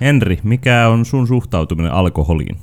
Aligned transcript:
Henri, 0.00 0.40
mikä 0.42 0.88
on 0.88 1.04
sun 1.04 1.26
suhtautuminen 1.26 1.92
alkoholiin? 1.92 2.56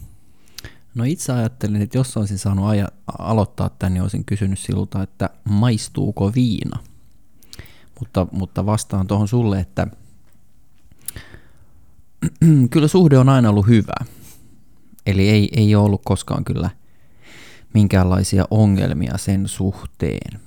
No 0.95 1.03
itse 1.03 1.33
ajattelin, 1.33 1.81
että 1.81 1.97
jos 1.97 2.17
olisin 2.17 2.37
saanut 2.37 2.65
aja- 2.65 2.91
aloittaa 3.19 3.69
tämän, 3.69 3.93
niin 3.93 4.01
olisin 4.01 4.25
kysynyt 4.25 4.59
siltä, 4.59 5.01
että 5.01 5.29
maistuuko 5.43 6.31
viina? 6.35 6.79
Mutta, 7.99 8.27
mutta 8.31 8.65
vastaan 8.65 9.07
tuohon 9.07 9.27
sulle, 9.27 9.59
että 9.59 9.87
kyllä 12.71 12.87
suhde 12.87 13.17
on 13.17 13.29
aina 13.29 13.49
ollut 13.49 13.67
hyvä. 13.67 14.05
Eli 15.05 15.29
ei, 15.29 15.49
ei 15.55 15.75
ole 15.75 15.85
ollut 15.85 16.01
koskaan 16.05 16.43
kyllä 16.43 16.69
minkäänlaisia 17.73 18.45
ongelmia 18.51 19.17
sen 19.17 19.47
suhteen. 19.47 20.39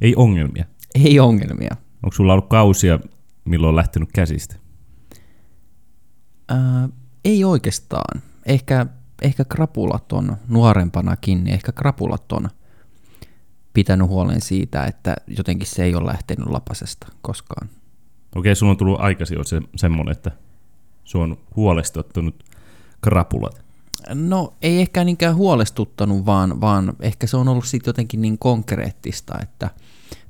Ei 0.00 0.14
ongelmia. 0.16 0.64
Ei 1.04 1.20
ongelmia. 1.20 1.76
Onko 2.02 2.16
sulla 2.16 2.32
ollut 2.32 2.48
kausia, 2.48 3.00
milloin 3.44 3.68
on 3.68 3.76
lähtenyt 3.76 4.08
käsistä? 4.14 4.56
Ää, 6.48 6.88
ei 7.24 7.44
oikeastaan. 7.44 8.22
Ehkä, 8.46 8.86
ehkä 9.22 9.44
krapulat 9.44 10.12
on 10.12 10.36
nuorempanakin, 10.48 11.44
niin 11.44 11.54
ehkä 11.54 11.72
krapulat 11.72 12.32
on 12.32 12.48
pitänyt 13.74 14.08
huolen 14.08 14.40
siitä, 14.40 14.84
että 14.84 15.16
jotenkin 15.26 15.66
se 15.66 15.84
ei 15.84 15.94
ole 15.94 16.06
lähtenyt 16.06 16.48
lapasesta 16.48 17.06
koskaan. 17.22 17.68
Okei, 18.36 18.54
sulla 18.54 18.70
on 18.70 18.76
tullut 18.76 19.00
aikaisin 19.00 19.44
se, 19.44 19.60
semmoinen, 19.76 20.12
että 20.12 20.30
sua 21.04 21.24
on 21.24 21.38
huolestuttanut 21.56 22.44
krapulat. 23.00 23.62
No 24.14 24.54
ei 24.62 24.80
ehkä 24.80 25.04
niinkään 25.04 25.36
huolestuttanut, 25.36 26.26
vaan, 26.26 26.60
vaan 26.60 26.92
ehkä 27.00 27.26
se 27.26 27.36
on 27.36 27.48
ollut 27.48 27.64
sitten 27.64 27.88
jotenkin 27.88 28.22
niin 28.22 28.38
konkreettista, 28.38 29.38
että, 29.42 29.70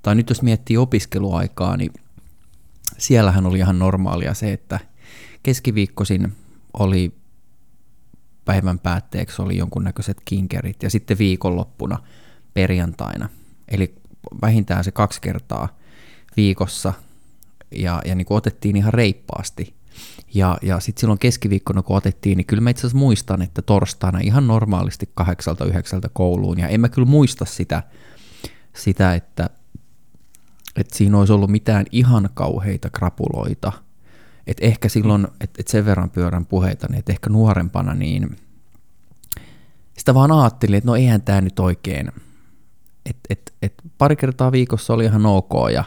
tai 0.02 0.14
nyt 0.14 0.28
jos 0.28 0.42
miettii 0.42 0.76
opiskeluaikaa, 0.76 1.76
niin 1.76 1.92
siellähän 2.98 3.46
oli 3.46 3.58
ihan 3.58 3.78
normaalia 3.78 4.34
se, 4.34 4.52
että 4.52 4.80
keskiviikkoisin 5.42 6.32
oli 6.78 7.14
päivän 8.44 8.78
päätteeksi 8.78 9.42
oli 9.42 9.56
jonkunnäköiset 9.56 10.16
kinkerit 10.24 10.82
ja 10.82 10.90
sitten 10.90 11.18
viikonloppuna 11.18 11.98
perjantaina. 12.54 13.28
Eli 13.68 13.94
vähintään 14.42 14.84
se 14.84 14.90
kaksi 14.90 15.20
kertaa 15.20 15.78
viikossa 16.36 16.92
ja, 17.70 18.02
ja 18.04 18.14
niin 18.14 18.26
kuin 18.26 18.38
otettiin 18.38 18.76
ihan 18.76 18.94
reippaasti. 18.94 19.74
Ja, 20.34 20.58
ja 20.62 20.80
sitten 20.80 21.00
silloin 21.00 21.18
keskiviikkona 21.18 21.82
kun 21.82 21.96
otettiin, 21.96 22.36
niin 22.36 22.46
kyllä 22.46 22.60
mä 22.60 22.70
itse 22.70 22.80
asiassa 22.80 22.98
muistan, 22.98 23.42
että 23.42 23.62
torstaina 23.62 24.18
ihan 24.18 24.46
normaalisti 24.46 25.10
kahdeksalta 25.14 25.64
yhdeksältä 25.64 26.08
kouluun. 26.12 26.58
Ja 26.58 26.68
en 26.68 26.80
mä 26.80 26.88
kyllä 26.88 27.08
muista 27.08 27.44
sitä, 27.44 27.82
sitä 28.76 29.14
että, 29.14 29.50
että 30.76 30.96
siinä 30.96 31.18
olisi 31.18 31.32
ollut 31.32 31.50
mitään 31.50 31.86
ihan 31.92 32.30
kauheita 32.34 32.90
krapuloita. 32.90 33.72
Että 34.48 34.66
ehkä 34.66 34.88
silloin, 34.88 35.26
että 35.40 35.60
et 35.60 35.68
sen 35.68 35.84
verran 35.84 36.10
pyörän 36.10 36.46
puheita, 36.46 36.86
niin 36.90 36.98
että 36.98 37.12
ehkä 37.12 37.30
nuorempana, 37.30 37.94
niin 37.94 38.36
sitä 39.98 40.14
vaan 40.14 40.32
ajattelin, 40.32 40.74
että 40.74 40.88
no 40.88 40.96
eihän 40.96 41.22
tämä 41.22 41.40
nyt 41.40 41.58
oikein, 41.58 42.08
että 43.06 43.20
et, 43.30 43.54
et 43.62 43.74
pari 43.98 44.16
kertaa 44.16 44.52
viikossa 44.52 44.94
oli 44.94 45.04
ihan 45.04 45.26
ok 45.26 45.52
ja, 45.72 45.84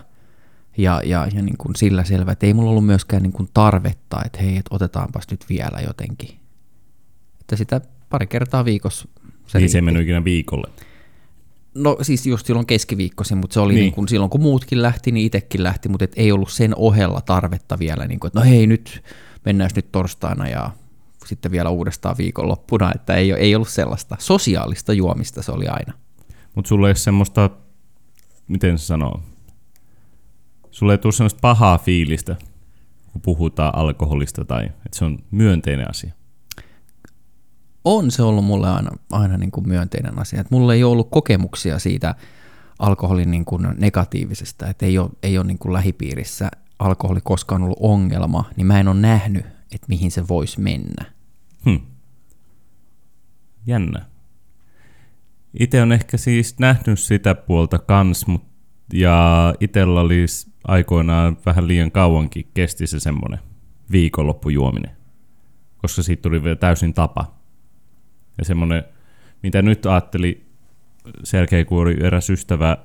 ja, 0.78 1.02
ja, 1.06 1.28
ja 1.34 1.42
niin 1.42 1.58
kuin 1.58 1.76
sillä 1.76 2.04
selvä, 2.04 2.32
että 2.32 2.46
ei 2.46 2.54
mulla 2.54 2.70
ollut 2.70 2.86
myöskään 2.86 3.24
niin 3.24 3.34
kuin 3.34 3.50
tarvetta, 3.54 4.22
että 4.26 4.40
hei, 4.42 4.58
et 4.58 4.66
otetaanpas 4.70 5.24
nyt 5.32 5.46
vielä 5.50 5.80
jotenkin. 5.88 6.30
Että 7.42 7.56
sitä 7.56 7.82
pari 8.10 8.28
kertaa 8.28 8.66
viikossa 8.66 9.08
se 9.48 9.60
Niin 9.60 9.70
se 9.70 9.78
ei 9.78 9.82
mennyt 9.82 10.04
ikinä 10.04 10.24
viikolle. 10.24 10.70
No 11.76 11.98
siis 12.02 12.28
just 12.28 12.46
silloin 12.46 12.66
keskiviikkoisin, 12.66 13.38
mutta 13.38 13.54
se 13.54 13.60
oli 13.60 13.74
niin. 13.74 13.82
Niin 13.82 13.94
kuin, 13.94 14.08
silloin 14.08 14.30
kun 14.30 14.42
muutkin 14.42 14.82
lähti, 14.82 15.12
niin 15.12 15.26
itsekin 15.26 15.64
lähti, 15.64 15.90
mutta 15.90 16.06
et 16.06 16.14
ei 16.16 16.32
ollut 16.32 16.52
sen 16.52 16.76
ohella 16.76 17.22
tarvetta 17.22 17.80
vielä, 17.80 18.08
niin 18.08 18.20
kuin, 18.20 18.30
että 18.30 18.40
no 18.40 18.46
hei 18.46 18.68
nyt 18.68 19.04
mennään 19.46 19.70
nyt 19.76 19.92
torstaina 19.92 20.48
ja 20.48 20.72
sitten 21.26 21.52
vielä 21.52 21.70
uudestaan 21.70 22.18
viikonloppuna, 22.18 22.92
että 22.96 23.16
ei, 23.16 23.32
ei 23.32 23.56
ollut 23.56 23.70
sellaista 23.70 24.16
sosiaalista 24.20 24.94
juomista 24.94 25.42
se 25.42 25.52
oli 25.52 25.68
aina. 25.68 25.94
Mutta 26.56 26.70
sulla 26.70 26.88
ei 26.88 26.90
ole 26.90 26.96
semmoista, 26.96 27.50
miten 28.48 28.78
se 28.78 28.86
sanoo, 28.86 29.24
sulla 30.72 30.92
ei 30.92 30.98
tule 30.98 31.14
semmoista 31.14 31.40
pahaa 31.42 31.78
fiilistä, 31.78 32.36
kun 33.12 33.22
puhutaan 33.22 33.76
alkoholista 33.76 34.46
tai 34.46 34.66
että 34.66 34.98
se 34.98 35.06
on 35.06 35.20
myönteinen 35.32 35.90
asia. 35.90 36.14
On 37.86 38.12
se 38.12 38.24
ollut 38.24 38.46
mulle 38.46 38.70
aina, 38.70 38.92
aina 39.12 39.38
niin 39.38 39.52
kuin 39.52 39.68
myönteinen 39.68 40.20
asia. 40.20 40.42
Et 40.42 40.52
mulla 40.52 40.74
ei 40.74 40.84
ole 40.84 40.92
ollut 40.92 41.10
kokemuksia 41.12 41.80
siitä 41.80 42.16
alkoholin 42.80 43.32
niin 43.32 43.46
kuin 43.46 43.68
negatiivisesta, 43.78 44.68
että 44.68 44.86
ei 44.86 44.98
ole, 44.98 45.10
ei 45.24 45.38
ole 45.38 45.48
niin 45.48 45.58
kuin 45.58 45.74
lähipiirissä 45.74 46.52
alkoholi 46.80 47.20
koskaan 47.24 47.64
ollut 47.64 47.78
ongelma, 47.82 48.50
niin 48.56 48.68
mä 48.68 48.80
en 48.80 48.88
ole 48.88 49.00
nähnyt, 49.00 49.46
että 49.46 49.88
mihin 49.88 50.12
se 50.12 50.28
voisi 50.28 50.62
mennä. 50.62 51.06
Hmm. 51.66 51.80
Jännä. 53.68 54.06
Itse 55.60 55.82
on 55.82 55.92
ehkä 55.92 56.18
siis 56.18 56.60
nähnyt 56.60 57.00
sitä 57.00 57.36
puolta 57.36 57.80
kans, 57.80 58.28
mut, 58.28 58.44
ja 58.94 59.54
itsellä 59.60 60.02
oli 60.02 60.26
aikoinaan 60.64 61.38
vähän 61.46 61.68
liian 61.68 61.92
kauankin 61.92 62.52
kesti 62.54 62.88
se 62.88 63.00
semmoinen 63.00 63.40
viikonloppujuominen, 63.92 64.92
koska 65.78 66.04
siitä 66.04 66.22
tuli 66.22 66.44
vielä 66.44 66.56
täysin 66.56 66.94
tapa. 66.94 67.41
Ja 68.38 68.46
semmoinen, 68.46 68.84
mitä 69.44 69.62
nyt 69.62 69.86
ajatteli 69.86 70.52
kun 71.68 71.82
oli 71.82 71.98
eräs 72.04 72.30
ystävä 72.30 72.78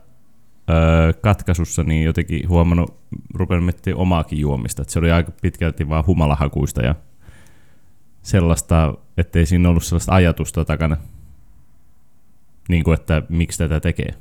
öö, 0.70 1.12
katkaisussa, 1.12 1.82
niin 1.82 2.04
jotenkin 2.04 2.48
huomannut, 2.48 2.96
rupean 3.34 3.64
miettimään 3.64 4.00
omaakin 4.00 4.40
juomista. 4.40 4.82
Että 4.82 4.92
se 4.92 4.98
oli 4.98 5.10
aika 5.10 5.32
pitkälti 5.42 5.88
vaan 5.88 6.06
humalahakuista 6.06 6.82
ja 6.82 6.94
sellaista, 8.22 8.94
ettei 9.16 9.46
siinä 9.46 9.68
ollut 9.68 9.84
sellaista 9.84 10.14
ajatusta 10.14 10.64
takana, 10.64 10.96
niin 12.68 12.84
kuin, 12.84 12.94
että 12.94 13.22
miksi 13.28 13.58
tätä 13.58 13.80
tekee. 13.80 14.14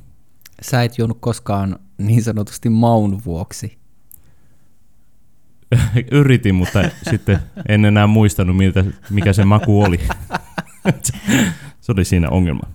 Sä 0.62 0.84
et 0.84 0.97
juonut 0.97 1.18
koskaan 1.19 1.80
niin 1.97 2.24
sanotusti 2.24 2.69
maun 2.69 3.22
vuoksi. 3.25 3.78
Yritin, 6.12 6.56
mutta 6.56 6.90
sitten 7.09 7.40
en 7.68 7.85
enää 7.85 8.08
muistanut, 8.08 8.58
miltä, 8.58 8.85
mikä 9.09 9.34
se 9.34 9.46
maku 9.46 9.84
oli. 9.84 10.00
se 11.81 11.91
oli 11.91 12.06
siinä 12.06 12.29
ongelma. 12.29 12.68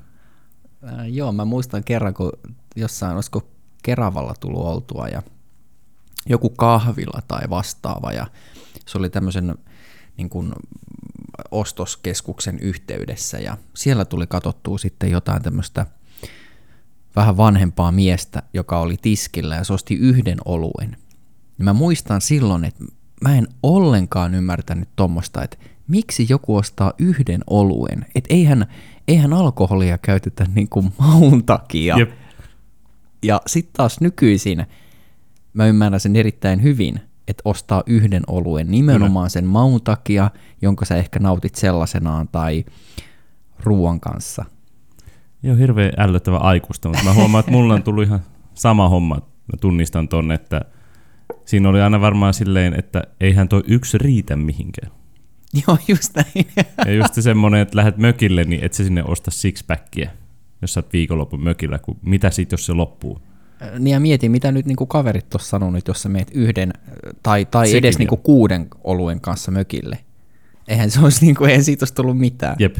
Äh, 0.88 1.08
joo, 1.08 1.32
mä 1.32 1.44
muistan 1.44 1.84
kerran, 1.84 2.14
kun 2.14 2.32
jossain, 2.76 3.14
olisiko 3.14 3.48
Keravalla 3.82 4.34
tullut 4.40 4.66
oltua 4.66 5.08
ja 5.08 5.22
joku 6.28 6.50
kahvila 6.50 7.22
tai 7.28 7.50
vastaava 7.50 8.12
ja 8.12 8.26
se 8.86 8.98
oli 8.98 9.10
tämmöisen 9.10 9.54
niin 10.16 10.30
kuin 10.30 10.52
ostoskeskuksen 11.50 12.58
yhteydessä 12.58 13.38
ja 13.38 13.56
siellä 13.74 14.04
tuli 14.04 14.26
katsottua 14.26 14.78
sitten 14.78 15.10
jotain 15.10 15.42
tämmöistä 15.42 15.86
vähän 17.16 17.36
vanhempaa 17.36 17.92
miestä, 17.92 18.42
joka 18.54 18.80
oli 18.80 18.96
tiskillä 19.02 19.56
ja 19.56 19.64
se 19.64 19.72
osti 19.72 19.94
yhden 19.94 20.38
oluen. 20.44 20.96
Ja 21.58 21.64
mä 21.64 21.72
muistan 21.72 22.20
silloin, 22.20 22.64
että 22.64 22.84
mä 23.20 23.36
en 23.36 23.48
ollenkaan 23.62 24.34
ymmärtänyt 24.34 24.88
tuommoista, 24.96 25.42
että 25.42 25.56
miksi 25.88 26.26
joku 26.28 26.56
ostaa 26.56 26.92
yhden 26.98 27.40
oluen. 27.46 28.06
Että 28.14 28.34
eihän, 28.34 28.66
eihän 29.08 29.32
alkoholia 29.32 29.98
käytetä 29.98 30.46
niin 30.54 30.68
kuin 30.68 30.92
maun 30.98 31.44
takia. 31.44 31.98
Jep. 31.98 32.10
Ja 33.22 33.40
sitten 33.46 33.72
taas 33.76 34.00
nykyisin 34.00 34.66
mä 35.52 35.66
ymmärrän 35.66 36.00
sen 36.00 36.16
erittäin 36.16 36.62
hyvin, 36.62 37.00
että 37.28 37.42
ostaa 37.44 37.82
yhden 37.86 38.22
oluen 38.26 38.70
nimenomaan 38.70 39.30
sen 39.30 39.46
maun 39.46 39.80
takia, 39.82 40.30
jonka 40.62 40.84
sä 40.84 40.96
ehkä 40.96 41.18
nautit 41.18 41.54
sellaisenaan 41.54 42.28
tai 42.28 42.64
ruoan 43.62 44.00
kanssa. 44.00 44.44
Joo, 45.42 45.56
hirveän 45.56 45.92
ällöttävä 45.96 46.36
aikuista, 46.36 46.88
mutta 46.88 47.04
mä 47.04 47.14
huomaan, 47.14 47.40
että 47.40 47.52
mulla 47.52 47.74
on 47.74 47.82
tullut 47.82 48.04
ihan 48.04 48.20
sama 48.54 48.88
homma. 48.88 49.14
Mä 49.14 49.56
tunnistan 49.60 50.08
tonne, 50.08 50.34
että 50.34 50.60
siinä 51.50 51.68
oli 51.68 51.80
aina 51.80 52.00
varmaan 52.00 52.34
silleen, 52.34 52.74
että 52.78 53.02
eihän 53.20 53.48
toi 53.48 53.62
yksi 53.66 53.98
riitä 53.98 54.36
mihinkään. 54.36 54.92
Joo, 55.66 55.78
just 55.88 56.14
näin. 56.14 56.46
Ja 56.86 56.94
just 56.94 57.14
semmoinen, 57.14 57.60
että 57.60 57.76
lähdet 57.76 57.96
mökille, 57.96 58.44
niin 58.44 58.64
et 58.64 58.72
sä 58.72 58.84
sinne 58.84 59.04
osta 59.04 59.30
sixpackia, 59.30 60.10
jos 60.62 60.74
sä 60.74 60.80
oot 60.80 60.92
viikonlopun 60.92 61.44
mökillä, 61.44 61.78
kun 61.78 61.96
mitä 62.02 62.30
sit, 62.30 62.52
jos 62.52 62.66
se 62.66 62.72
loppuu? 62.72 63.20
Niin 63.78 63.92
ja 63.92 64.00
mieti, 64.00 64.28
mitä 64.28 64.52
nyt 64.52 64.66
niinku 64.66 64.86
kaverit 64.86 65.30
tuossa 65.30 65.48
sanoo 65.48 65.70
nyt, 65.70 65.88
jos 65.88 66.02
sä 66.02 66.08
meet 66.08 66.30
yhden 66.34 66.72
tai, 67.22 67.44
tai 67.44 67.76
edes 67.76 67.98
niinku 67.98 68.16
kuuden 68.16 68.68
oluen 68.84 69.20
kanssa 69.20 69.50
mökille. 69.50 69.98
Eihän 70.68 70.90
se 70.90 71.00
olisi 71.00 71.24
niinku, 71.24 71.44
eihän 71.44 71.64
siitä 71.64 71.82
olisi 71.82 71.94
tullut 71.94 72.18
mitään. 72.18 72.56
Jep. 72.58 72.76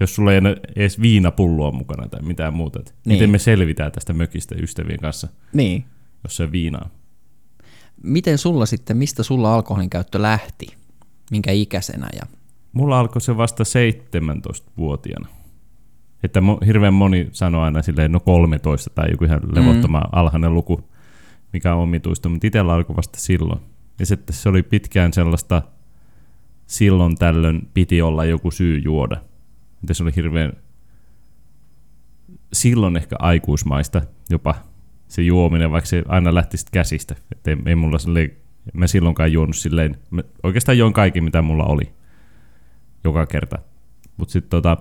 Jos 0.00 0.14
sulla 0.14 0.32
ei 0.32 0.40
edes 0.76 1.00
viinapulloa 1.00 1.72
mukana 1.72 2.08
tai 2.08 2.22
mitään 2.22 2.54
muuta. 2.54 2.78
Niin. 2.78 2.92
Miten 3.04 3.30
me 3.30 3.38
selvitään 3.38 3.92
tästä 3.92 4.12
mökistä 4.12 4.54
ystävien 4.54 5.00
kanssa, 5.00 5.28
niin. 5.52 5.84
jos 6.24 6.36
se 6.36 6.42
on 6.42 6.52
viinaa? 6.52 6.90
Miten 8.02 8.38
sulla 8.38 8.66
sitten, 8.66 8.96
mistä 8.96 9.22
sulla 9.22 9.54
alkoholin 9.54 9.90
käyttö 9.90 10.22
lähti? 10.22 10.66
Minkä 11.30 11.52
ikäisenä? 11.52 12.08
Ja... 12.16 12.22
Mulla 12.72 13.00
alkoi 13.00 13.20
se 13.20 13.36
vasta 13.36 13.64
17-vuotiaana. 13.64 15.28
Että 16.22 16.42
hirveän 16.66 16.94
moni 16.94 17.28
sanoo 17.32 17.62
aina 17.62 17.82
silleen, 17.82 18.12
no 18.12 18.20
13 18.20 18.90
tai 18.90 19.10
joku 19.10 19.24
ihan 19.24 19.40
levottoma 19.52 20.00
mm. 20.00 20.08
alhainen 20.12 20.54
luku, 20.54 20.90
mikä 21.52 21.74
on 21.74 21.82
omituista, 21.82 22.28
mutta 22.28 22.46
itsellä 22.46 22.72
alkoi 22.72 22.96
vasta 22.96 23.20
silloin. 23.20 23.60
Ja 23.98 24.06
sitten 24.06 24.36
se 24.36 24.48
oli 24.48 24.62
pitkään 24.62 25.12
sellaista 25.12 25.62
silloin 26.66 27.16
tällöin 27.16 27.68
piti 27.74 28.02
olla 28.02 28.24
joku 28.24 28.50
syy 28.50 28.78
juoda. 28.78 29.16
Mitä 29.82 29.94
se 29.94 30.02
oli 30.02 30.12
hirveän 30.16 30.52
silloin 32.52 32.96
ehkä 32.96 33.16
aikuismaista 33.18 34.02
jopa 34.30 34.54
se 35.08 35.22
juominen, 35.22 35.70
vaikka 35.70 35.88
se 35.88 36.02
aina 36.08 36.34
lähti 36.34 36.56
sitten 36.56 36.72
käsistä. 36.72 37.16
Et 37.32 37.48
ei, 37.48 37.56
ei 37.66 37.74
mulla 37.74 37.98
silleen, 37.98 38.30
mä 38.72 38.86
silloinkaan 38.86 39.32
juonut 39.32 39.56
silleen, 39.56 39.96
mä 40.10 40.22
oikeastaan 40.42 40.78
join 40.78 40.92
kaikki 40.92 41.20
mitä 41.20 41.42
mulla 41.42 41.64
oli 41.64 41.92
joka 43.04 43.26
kerta. 43.26 43.58
Mutta 44.16 44.32
sitten 44.32 44.50
tota, 44.50 44.76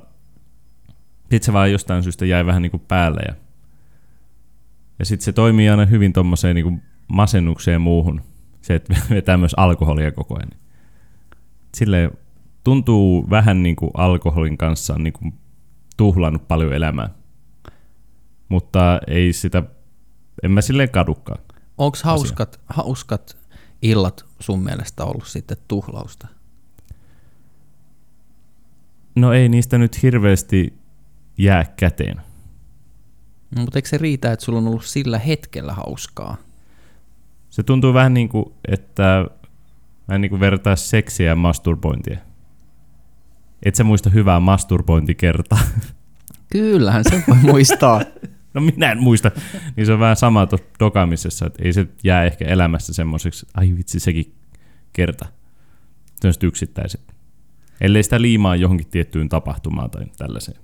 sit 1.32 1.44
se 1.44 1.54
vaan 1.54 1.72
jostain 1.72 2.04
syystä 2.04 2.26
jäi 2.26 2.46
vähän 2.46 2.62
niinku 2.62 2.80
päälle 2.80 3.22
ja, 3.28 3.36
ja 5.00 5.06
sitten 5.06 5.26
se 5.26 5.34
toimii 5.34 5.70
aina 5.70 5.86
hyvin 5.86 6.14
tommoseen 6.14 6.56
niinku 6.56 6.80
masennukseen 7.08 7.82
muuhun. 7.82 8.22
Se, 8.62 8.76
että 8.76 8.96
vetää 9.10 9.38
myös 9.38 9.54
alkoholia 9.58 10.12
koko 10.12 10.36
ajan. 10.36 10.50
Silleen 11.76 12.12
tuntuu 12.64 13.30
vähän 13.30 13.64
niin 13.64 13.76
kuin 13.76 13.92
alkoholin 13.94 14.58
kanssa 14.58 14.98
niin 14.98 15.14
kuin 15.14 15.34
tuhlannut 15.98 16.48
paljon 16.48 16.74
elämää. 16.74 17.10
Mutta 18.50 19.00
ei 19.08 19.34
sitä, 19.34 19.64
en 20.46 20.52
mä 20.52 20.62
silleen 20.62 20.90
kadukkaan. 20.90 21.44
Onko 21.78 21.98
hauskat, 22.04 22.60
hauskat 22.68 23.38
illat 23.82 24.26
sun 24.40 24.64
mielestä 24.64 25.04
ollut 25.04 25.28
sitten 25.28 25.58
tuhlausta? 25.68 26.28
No 29.16 29.34
ei 29.34 29.50
niistä 29.50 29.78
nyt 29.78 30.04
hirveästi 30.04 30.74
jää 31.38 31.66
käteen. 31.66 32.22
No, 33.56 33.62
mutta 33.62 33.78
eikö 33.78 33.90
se 33.90 33.98
riitä, 33.98 34.32
että 34.32 34.46
sulla 34.46 34.60
on 34.60 34.68
ollut 34.68 34.86
sillä 34.86 35.20
hetkellä 35.20 35.74
hauskaa? 35.74 36.38
Se 37.50 37.64
tuntuu 37.64 37.94
vähän 37.94 38.14
niin 38.14 38.30
kuin, 38.30 38.46
että 38.68 39.26
mä 40.08 40.16
en 40.16 40.22
niin 40.22 40.30
kuin 40.30 40.40
vertaa 40.40 40.76
seksiä 40.76 41.30
ja 41.30 41.36
masturbointia. 41.36 42.18
Et 43.64 43.76
sä 43.76 43.84
muista 43.84 44.10
hyvää 44.10 44.40
masturbointikertaa. 44.40 45.60
Kyllähän 46.52 47.04
se 47.04 47.24
voi 47.28 47.38
muistaa. 47.38 48.02
No 48.56 48.62
minä 48.62 48.92
en 48.92 49.04
muista. 49.04 49.32
Niin 49.76 49.86
se 49.86 49.94
on 49.94 50.00
vähän 50.00 50.16
sama 50.16 50.46
tuossa 50.46 50.68
dokamisessa, 50.80 51.46
että 51.46 51.64
ei 51.64 51.74
se 51.74 51.88
jää 52.04 52.24
ehkä 52.24 52.46
elämässä 52.46 52.94
semmoiseksi, 52.94 53.48
ai 53.54 53.74
vitsi 53.78 54.00
sekin 54.00 54.36
kerta. 54.94 55.26
Sellaiset 56.16 56.44
yksittäiset. 56.44 57.16
Ellei 57.82 58.04
sitä 58.04 58.22
liimaa 58.22 58.56
johonkin 58.56 58.88
tiettyyn 58.88 59.30
tapahtumaan 59.30 59.92
tai 59.92 60.06
tällaiseen. 60.18 60.58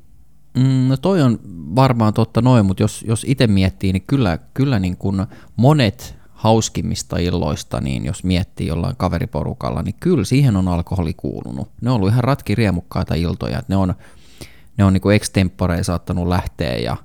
Mm, 0.57 0.87
no 0.87 0.97
toi 0.97 1.21
on 1.21 1.39
varmaan 1.75 2.13
totta 2.13 2.41
noin, 2.41 2.65
mutta 2.65 2.83
jos, 2.83 3.05
jos 3.07 3.25
itse 3.27 3.47
miettii, 3.47 3.93
niin 3.93 4.03
kyllä, 4.07 4.39
kyllä 4.53 4.79
niin 4.79 4.97
kuin 4.97 5.25
monet 5.55 6.15
hauskimmista 6.29 7.17
illoista, 7.17 7.81
niin 7.81 8.05
jos 8.05 8.23
miettii 8.23 8.67
jollain 8.67 8.95
kaveriporukalla, 8.95 9.81
niin 9.81 9.95
kyllä 9.99 10.23
siihen 10.23 10.55
on 10.55 10.67
alkoholi 10.67 11.13
kuulunut. 11.13 11.71
Ne 11.81 11.89
on 11.89 11.95
ollut 11.95 12.09
ihan 12.09 12.23
ratkiriemukkaita 12.23 13.15
iltoja, 13.15 13.59
että 13.59 13.73
ne 13.73 13.77
on, 13.77 13.93
ne 14.77 14.83
on 14.83 14.93
niin 14.93 15.11
extemporeen 15.15 15.83
saattanut 15.83 16.27
lähteä 16.27 16.77
ja 16.77 16.97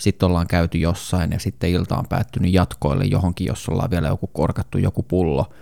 sitten 0.00 0.26
ollaan 0.26 0.46
käyty 0.46 0.78
jossain 0.78 1.32
ja 1.32 1.38
sitten 1.38 1.70
ilta 1.70 1.96
on 1.96 2.04
päättynyt 2.08 2.52
jatkoille 2.52 3.04
johonkin, 3.04 3.46
jos 3.46 3.68
ollaan 3.68 3.90
vielä 3.90 4.08
joku 4.08 4.26
korkattu 4.26 4.78
joku 4.78 5.02
pullo. 5.02 5.52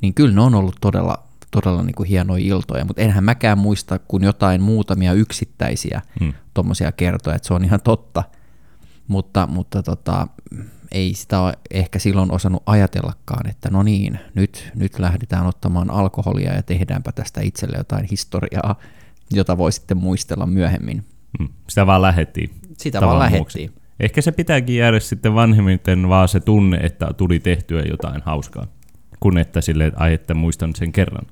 Niin 0.00 0.14
kyllä 0.14 0.34
ne 0.34 0.40
on 0.40 0.54
ollut 0.54 0.76
todella, 0.80 1.22
todella 1.50 1.82
niin 1.82 1.94
kuin 1.94 2.08
hienoja 2.08 2.44
iltoja, 2.44 2.84
mutta 2.84 3.02
enhän 3.02 3.24
mäkään 3.24 3.58
muista 3.58 3.98
kuin 3.98 4.22
jotain 4.22 4.62
muutamia 4.62 5.12
yksittäisiä 5.12 6.02
hmm. 6.20 6.32
tuommoisia 6.54 6.92
kertoja, 6.92 7.36
että 7.36 7.48
se 7.48 7.54
on 7.54 7.64
ihan 7.64 7.80
totta. 7.80 8.24
Mutta, 9.08 9.46
mutta 9.46 9.82
tota, 9.82 10.26
ei 10.92 11.14
sitä 11.14 11.40
ole 11.40 11.58
ehkä 11.70 11.98
silloin 11.98 12.32
osannut 12.32 12.62
ajatellakaan, 12.66 13.50
että 13.50 13.70
no 13.70 13.82
niin, 13.82 14.18
nyt, 14.34 14.70
nyt 14.74 14.98
lähdetään 14.98 15.46
ottamaan 15.46 15.90
alkoholia 15.90 16.54
ja 16.54 16.62
tehdäänpä 16.62 17.12
tästä 17.12 17.40
itselle 17.40 17.76
jotain 17.76 18.06
historiaa, 18.10 18.74
jota 19.30 19.58
voi 19.58 19.72
sitten 19.72 19.96
muistella 19.96 20.46
myöhemmin. 20.46 21.04
Hmm. 21.38 21.48
Sitä 21.68 21.86
vaan 21.86 22.02
lähettiin. 22.02 22.59
Sitä 22.80 23.00
vaan 23.00 23.18
lähettiin. 23.18 23.72
Ehkä 24.00 24.22
se 24.22 24.32
pitääkin 24.32 24.76
jäädä 24.76 25.00
sitten 25.00 25.34
vanhemmiten 25.34 26.08
vaan 26.08 26.28
se 26.28 26.40
tunne, 26.40 26.76
että 26.76 27.10
tuli 27.16 27.38
tehtyä 27.40 27.82
jotain 27.82 28.22
hauskaa, 28.24 28.66
kun 29.20 29.38
että 29.38 29.60
sille, 29.60 29.92
ai, 29.96 30.14
että 30.14 30.34
muistan 30.34 30.74
sen 30.74 30.92
kerran. 30.92 31.26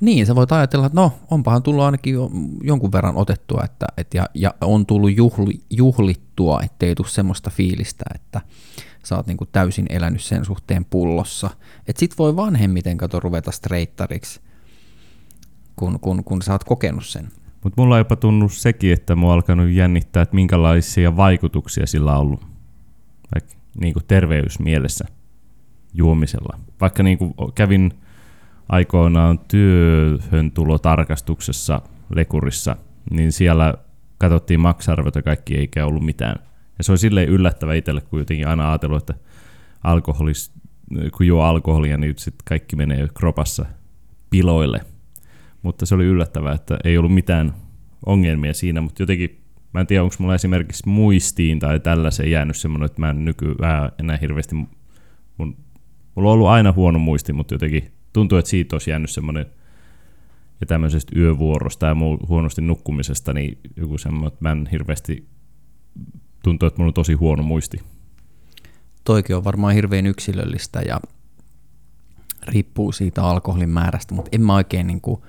Niin, 0.00 0.26
sä 0.26 0.34
voit 0.34 0.52
ajatella, 0.52 0.86
että 0.86 1.00
no, 1.00 1.12
onpahan 1.30 1.62
tullut 1.62 1.84
ainakin 1.84 2.14
jo 2.14 2.30
jonkun 2.62 2.92
verran 2.92 3.16
otettua, 3.16 3.62
että, 3.64 3.86
et 3.96 4.14
ja, 4.14 4.28
ja 4.34 4.54
on 4.60 4.86
tullut 4.86 5.16
juhli, 5.16 5.60
juhlittua, 5.70 6.60
ettei 6.62 6.94
tule 6.94 7.08
semmoista 7.08 7.50
fiilistä, 7.50 8.04
että 8.14 8.40
sä 9.04 9.16
oot 9.16 9.26
niinku 9.26 9.46
täysin 9.46 9.86
elänyt 9.88 10.22
sen 10.22 10.44
suhteen 10.44 10.84
pullossa. 10.84 11.50
Että 11.86 12.00
sit 12.00 12.18
voi 12.18 12.36
vanhemmiten 12.36 12.98
kato 12.98 13.20
ruveta 13.20 13.50
streittariksi, 13.50 14.40
kun, 15.76 16.00
kun, 16.00 16.24
kun 16.24 16.42
sä 16.42 16.52
oot 16.52 16.64
kokenut 16.64 17.06
sen. 17.06 17.28
Mutta 17.64 17.82
mulla 17.82 17.94
on 17.94 18.00
jopa 18.00 18.16
tunnut 18.16 18.52
sekin, 18.52 18.92
että 18.92 19.16
mua 19.16 19.30
on 19.30 19.34
alkanut 19.34 19.70
jännittää, 19.70 20.22
että 20.22 20.34
minkälaisia 20.34 21.16
vaikutuksia 21.16 21.86
sillä 21.86 22.12
on 22.12 22.20
ollut 22.20 22.46
vaikka 23.34 23.54
niin 23.80 23.92
kuin 23.92 24.04
terveysmielessä 24.08 25.04
juomisella. 25.94 26.58
Vaikka 26.80 27.02
niin 27.02 27.18
kuin 27.18 27.34
kävin 27.54 27.92
aikoinaan 28.68 29.38
työhön 29.38 30.52
tulotarkastuksessa 30.52 31.80
Lekurissa, 32.14 32.76
niin 33.10 33.32
siellä 33.32 33.74
katsottiin 34.18 34.60
maksarvot 34.60 35.14
kaikki 35.24 35.56
eikä 35.56 35.86
ollut 35.86 36.04
mitään. 36.04 36.36
Ja 36.78 36.84
se 36.84 36.92
oli 36.92 36.98
silleen 36.98 37.28
yllättävä 37.28 37.74
itselle, 37.74 38.00
kun 38.00 38.18
jotenkin 38.18 38.48
aina 38.48 38.68
ajatellut, 38.68 39.10
että 39.10 39.14
alkoholis, 39.84 40.52
kun 41.16 41.26
juo 41.26 41.42
alkoholia, 41.42 41.96
niin 41.96 42.14
sitten 42.16 42.44
kaikki 42.44 42.76
menee 42.76 43.08
kropassa 43.14 43.66
piloille– 44.30 44.80
mutta 45.62 45.86
se 45.86 45.94
oli 45.94 46.04
yllättävää, 46.04 46.54
että 46.54 46.78
ei 46.84 46.98
ollut 46.98 47.14
mitään 47.14 47.54
ongelmia 48.06 48.54
siinä, 48.54 48.80
mutta 48.80 49.02
jotenkin, 49.02 49.40
mä 49.74 49.80
en 49.80 49.86
tiedä, 49.86 50.02
onko 50.02 50.14
mulla 50.18 50.34
esimerkiksi 50.34 50.88
muistiin 50.88 51.58
tai 51.58 51.80
tällaisen 51.80 52.30
jäänyt 52.30 52.56
semmoinen, 52.56 52.86
että 52.86 53.00
mä 53.00 53.10
en 53.10 53.24
nykyään 53.24 53.92
enää 53.98 54.16
hirveästi, 54.16 54.54
mun, 55.36 55.56
mulla 56.14 56.28
on 56.28 56.34
ollut 56.34 56.48
aina 56.48 56.72
huono 56.72 56.98
muisti, 56.98 57.32
mutta 57.32 57.54
jotenkin 57.54 57.92
tuntuu, 58.12 58.38
että 58.38 58.50
siitä 58.50 58.76
olisi 58.76 58.90
jäänyt 58.90 59.10
semmoinen, 59.10 59.46
ja 60.60 60.66
tämmöisestä 60.66 61.12
yövuorosta 61.16 61.86
ja 61.86 61.94
muu 61.94 62.18
huonosti 62.28 62.60
nukkumisesta, 62.62 63.32
niin 63.32 63.58
joku 63.76 63.98
semmoinen, 63.98 64.28
että 64.28 64.38
mä 64.40 64.52
en 64.52 64.68
hirveästi, 64.72 65.28
tuntuu, 66.42 66.66
että 66.66 66.78
mulla 66.78 66.90
on 66.90 66.94
tosi 66.94 67.12
huono 67.12 67.42
muisti. 67.42 67.80
Toikin 69.04 69.36
on 69.36 69.44
varmaan 69.44 69.74
hirveän 69.74 70.06
yksilöllistä 70.06 70.80
ja 70.80 71.00
riippuu 72.48 72.92
siitä 72.92 73.22
alkoholin 73.22 73.70
määrästä, 73.70 74.14
mutta 74.14 74.28
en 74.32 74.42
mä 74.42 74.54
oikein 74.54 74.86
niin 74.86 75.00
kuin, 75.00 75.22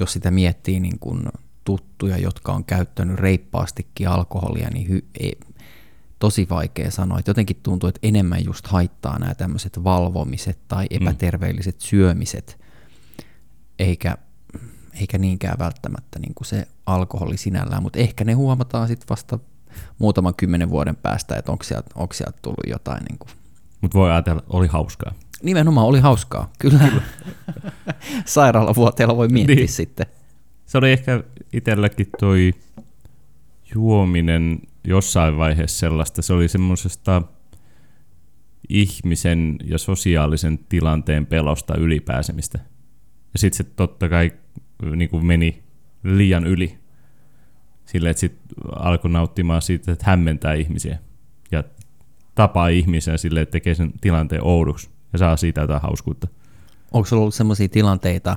jos 0.00 0.12
sitä 0.12 0.30
miettii 0.30 0.80
niin 0.80 0.98
kuin 0.98 1.22
tuttuja, 1.64 2.18
jotka 2.18 2.52
on 2.52 2.64
käyttänyt 2.64 3.18
reippaastikin 3.18 4.08
alkoholia, 4.08 4.70
niin 4.70 4.88
hy, 4.88 5.04
ei, 5.20 5.32
tosi 6.18 6.46
vaikea 6.50 6.90
sanoa. 6.90 7.18
Että 7.18 7.30
jotenkin 7.30 7.60
tuntuu, 7.62 7.88
että 7.88 8.00
enemmän 8.02 8.44
just 8.44 8.66
haittaa 8.66 9.18
nämä 9.18 9.34
tämmöiset 9.34 9.84
valvomiset 9.84 10.58
tai 10.68 10.86
mm. 10.90 10.96
epäterveelliset 10.96 11.74
mm. 11.74 11.80
syömiset, 11.80 12.60
eikä, 13.78 14.18
eikä 15.00 15.18
niinkään 15.18 15.58
välttämättä 15.58 16.18
niin 16.18 16.34
kuin 16.34 16.46
se 16.46 16.68
alkoholi 16.86 17.36
sinällään, 17.36 17.82
mutta 17.82 17.98
ehkä 17.98 18.24
ne 18.24 18.32
huomataan 18.32 18.88
sitten 18.88 19.08
vasta 19.08 19.38
muutaman 19.98 20.34
kymmenen 20.34 20.70
vuoden 20.70 20.96
päästä, 20.96 21.36
että 21.36 21.52
onko 21.52 21.64
sieltä, 21.64 21.90
onko 21.94 22.14
sieltä 22.14 22.38
tullut 22.42 22.66
jotain. 22.66 23.04
Niin. 23.04 23.18
Mutta 23.80 23.98
voi 23.98 24.10
ajatella, 24.10 24.42
oli 24.48 24.66
hauskaa. 24.66 25.12
Nimenomaan 25.42 25.86
oli 25.86 26.00
hauskaa, 26.00 26.52
kyllä. 26.58 26.78
kyllä. 26.78 27.02
Sairaalavuoteella 28.24 29.16
voi 29.16 29.28
miettiä 29.28 29.56
niin. 29.56 29.68
sitten. 29.68 30.06
Se 30.66 30.78
oli 30.78 30.92
ehkä 30.92 31.24
itselläkin 31.52 32.06
toi 32.20 32.52
juominen 33.74 34.58
jossain 34.84 35.36
vaiheessa 35.36 35.78
sellaista. 35.78 36.22
Se 36.22 36.32
oli 36.32 36.48
semmoisesta 36.48 37.22
ihmisen 38.68 39.56
ja 39.64 39.78
sosiaalisen 39.78 40.58
tilanteen 40.68 41.26
pelosta 41.26 41.74
ylipääsemistä. 41.76 42.58
Ja 43.32 43.38
sitten 43.38 43.56
se 43.56 43.72
totta 43.76 44.08
kai 44.08 44.32
niin 44.96 45.10
kuin 45.10 45.26
meni 45.26 45.62
liian 46.04 46.46
yli. 46.46 46.78
Silleen, 47.84 48.10
että 48.10 48.20
sitten 48.20 48.42
alkoi 48.76 49.10
nauttimaan 49.10 49.62
siitä, 49.62 49.92
että 49.92 50.04
hämmentää 50.08 50.54
ihmisiä. 50.54 50.98
Ja 51.52 51.64
tapaa 52.34 52.68
ihmisiä 52.68 53.16
silleen, 53.16 53.42
että 53.42 53.52
tekee 53.52 53.74
sen 53.74 53.92
tilanteen 54.00 54.44
oudoksi 54.44 54.90
ja 55.12 55.18
saa 55.18 55.36
siitä 55.36 55.60
jotain 55.60 55.82
hauskuutta. 55.82 56.28
Onko 56.92 57.06
sulla 57.06 57.22
ollut 57.22 57.34
sellaisia 57.34 57.68
tilanteita, 57.68 58.36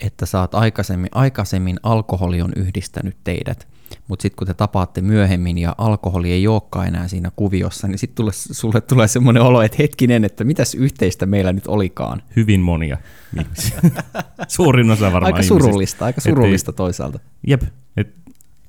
että 0.00 0.26
saat 0.26 0.54
aikaisemmin, 0.54 1.08
aikaisemmin 1.12 1.76
alkoholi 1.82 2.42
on 2.42 2.52
yhdistänyt 2.56 3.16
teidät, 3.24 3.68
mutta 4.08 4.22
sitten 4.22 4.36
kun 4.36 4.46
te 4.46 4.54
tapaatte 4.54 5.00
myöhemmin 5.00 5.58
ja 5.58 5.74
alkoholi 5.78 6.32
ei 6.32 6.48
olekaan 6.48 6.86
enää 6.86 7.08
siinä 7.08 7.30
kuviossa, 7.36 7.88
niin 7.88 7.98
sitten 7.98 8.26
sulle 8.32 8.80
tulee 8.80 9.08
semmoinen 9.08 9.42
olo, 9.42 9.62
että 9.62 9.76
hetkinen, 9.80 10.24
että 10.24 10.44
mitäs 10.44 10.74
yhteistä 10.74 11.26
meillä 11.26 11.52
nyt 11.52 11.66
olikaan. 11.66 12.22
Hyvin 12.36 12.60
monia 12.60 12.98
ihmisiä. 13.40 13.80
Suurin 14.48 14.90
osa 14.90 15.12
varmaan 15.12 15.34
Aika 15.34 15.42
surullista, 15.42 16.04
aika 16.04 16.20
surullista 16.20 16.70
ei, 16.72 16.76
toisaalta. 16.76 17.18
Jep, 17.46 17.62
et 17.96 18.14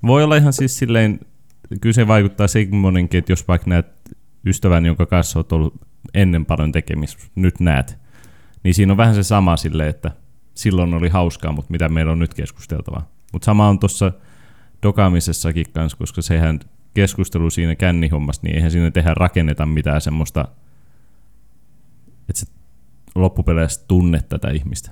voi 0.04 0.24
olla 0.24 0.36
ihan 0.36 0.54
siis 0.54 0.78
silleen, 0.78 1.20
kyllä 1.82 1.94
se 1.94 2.08
vaikuttaa 2.08 2.48
semmoinenkin, 2.48 3.18
että 3.18 3.32
jos 3.32 3.48
vaikka 3.48 3.70
näet 3.70 3.86
ystävän, 4.46 4.86
jonka 4.86 5.06
kanssa 5.06 5.40
olet 5.40 5.52
ollut 5.52 5.87
ennen 6.18 6.46
paljon 6.46 6.72
tekemistä, 6.72 7.24
nyt 7.36 7.60
näet, 7.60 7.98
niin 8.64 8.74
siinä 8.74 8.94
on 8.94 8.98
vähän 8.98 9.16
se 9.16 9.24
sama 9.24 9.58
sille, 9.58 9.88
että 9.88 10.12
silloin 10.54 10.94
oli 10.94 11.10
hauskaa, 11.10 11.52
mutta 11.52 11.72
mitä 11.72 11.90
meillä 11.90 12.12
on 12.12 12.20
nyt 12.20 12.34
keskusteltavaa. 12.34 13.10
Mutta 13.34 13.46
sama 13.46 13.70
on 13.70 13.80
tuossa 13.80 14.12
dokaamisessakin 14.84 15.66
kanssa, 15.74 15.98
koska 15.98 16.22
sehän 16.22 16.60
keskustelu 16.94 17.50
siinä 17.50 17.76
kännihommassa, 17.76 18.42
niin 18.44 18.56
eihän 18.56 18.72
siinä 18.72 18.92
tehdä 18.92 19.14
rakenneta 19.14 19.66
mitään 19.66 20.02
semmoista, 20.02 20.48
että 22.30 22.40
se 22.40 22.46
loppupeleissä 23.16 23.86
tunne 23.88 24.22
tätä 24.30 24.52
ihmistä. 24.52 24.92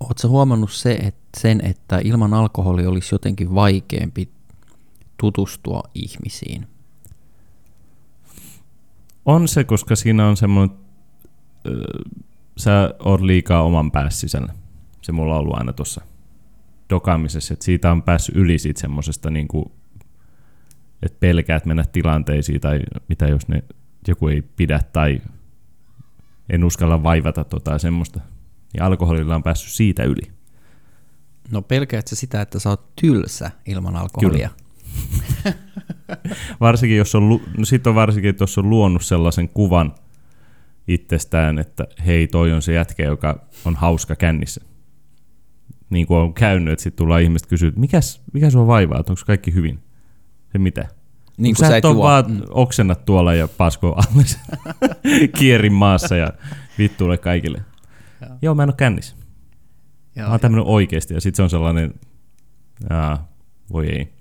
Oletko 0.00 0.28
huomannut 0.28 0.72
se, 0.72 0.92
että 0.92 1.40
sen, 1.40 1.60
että 1.64 2.00
ilman 2.04 2.34
alkoholia 2.34 2.88
olisi 2.88 3.14
jotenkin 3.14 3.54
vaikeampi 3.54 4.28
tutustua 5.20 5.82
ihmisiin? 5.94 6.66
On 9.30 9.48
se, 9.48 9.64
koska 9.64 9.96
siinä 9.96 10.26
on 10.26 10.36
semmoinen, 10.36 10.76
sä 12.56 12.94
oot 12.98 13.20
liikaa 13.20 13.62
oman 13.62 13.90
päässä 13.90 14.20
sisällä. 14.20 14.54
Se 15.02 15.12
mulla 15.12 15.34
on 15.34 15.40
ollut 15.40 15.58
aina 15.58 15.72
tuossa 15.72 16.00
dokaamisessa, 16.90 17.54
että 17.54 17.64
siitä 17.64 17.92
on 17.92 18.02
päässyt 18.02 18.36
yli 18.36 18.58
siitä 18.58 18.80
semmoisesta, 18.80 19.30
niin 19.30 19.48
kuin, 19.48 19.72
että 21.02 21.16
pelkäät 21.20 21.66
mennä 21.66 21.84
tilanteisiin 21.92 22.60
tai 22.60 22.80
mitä 23.08 23.28
jos 23.28 23.48
ne 23.48 23.64
joku 24.08 24.28
ei 24.28 24.42
pidä 24.42 24.80
tai 24.92 25.20
en 26.48 26.64
uskalla 26.64 27.02
vaivata 27.02 27.44
tota 27.44 27.78
semmoista. 27.78 28.20
Ja 28.74 28.86
alkoholilla 28.86 29.34
on 29.34 29.42
päässyt 29.42 29.72
siitä 29.72 30.04
yli. 30.04 30.32
No 31.50 31.62
pelkäätkö 31.62 32.16
sitä, 32.16 32.40
että 32.40 32.58
sä 32.58 32.70
oot 32.70 32.96
tylsä 32.96 33.50
ilman 33.66 33.96
alkoholia? 33.96 34.48
Kyllä. 34.48 34.69
varsinkin 36.60 36.98
jos 36.98 37.14
on, 37.14 37.40
no 37.58 37.64
sit 37.64 37.86
on 37.86 37.94
varsinkin, 37.94 38.30
että 38.30 38.42
jos 38.42 38.58
on 38.58 38.70
luonut 38.70 39.02
sellaisen 39.02 39.48
kuvan 39.48 39.94
itsestään, 40.88 41.58
että 41.58 41.86
hei, 42.06 42.26
toi 42.26 42.52
on 42.52 42.62
se 42.62 42.72
jätkä, 42.72 43.02
joka 43.02 43.46
on 43.64 43.76
hauska 43.76 44.16
kännissä. 44.16 44.60
Niin 45.90 46.06
kuin 46.06 46.20
on 46.20 46.34
käynyt, 46.34 46.72
että 46.72 46.82
sitten 46.82 46.98
tullaan 46.98 47.22
ihmiset 47.22 47.48
kysyä, 47.48 47.68
että 47.68 47.80
mikäs, 47.80 48.22
mikä 48.32 48.50
sua 48.50 48.66
vaivaa, 48.66 49.00
että 49.00 49.12
onko 49.12 49.22
kaikki 49.26 49.54
hyvin? 49.54 49.82
Se 50.52 50.58
mitä? 50.58 50.88
Niin 51.36 51.54
kuin 51.54 51.66
sä, 51.66 51.70
sä 51.70 51.76
et 51.76 51.84
ole 51.84 51.96
vaan 51.96 52.30
mm. 52.30 52.40
oksennat 52.50 53.04
tuolla 53.04 53.34
ja 53.34 53.48
pasko 53.48 54.02
kierin 55.38 55.72
maassa 55.72 56.16
ja 56.16 56.32
vittuille 56.78 57.18
kaikille. 57.18 57.64
Joo. 58.20 58.36
Joo, 58.42 58.54
mä 58.54 58.62
en 58.62 58.68
ole 58.68 58.74
kännissä. 58.76 59.16
Joo, 60.16 60.26
mä 60.26 60.30
oon 60.30 60.40
tämmönen 60.40 60.66
oikeesti 60.66 61.14
ja 61.14 61.20
sitten 61.20 61.36
se 61.36 61.42
on 61.42 61.50
sellainen, 61.50 61.94
aa, 62.90 63.28
voi 63.72 63.86
ei. 63.86 64.12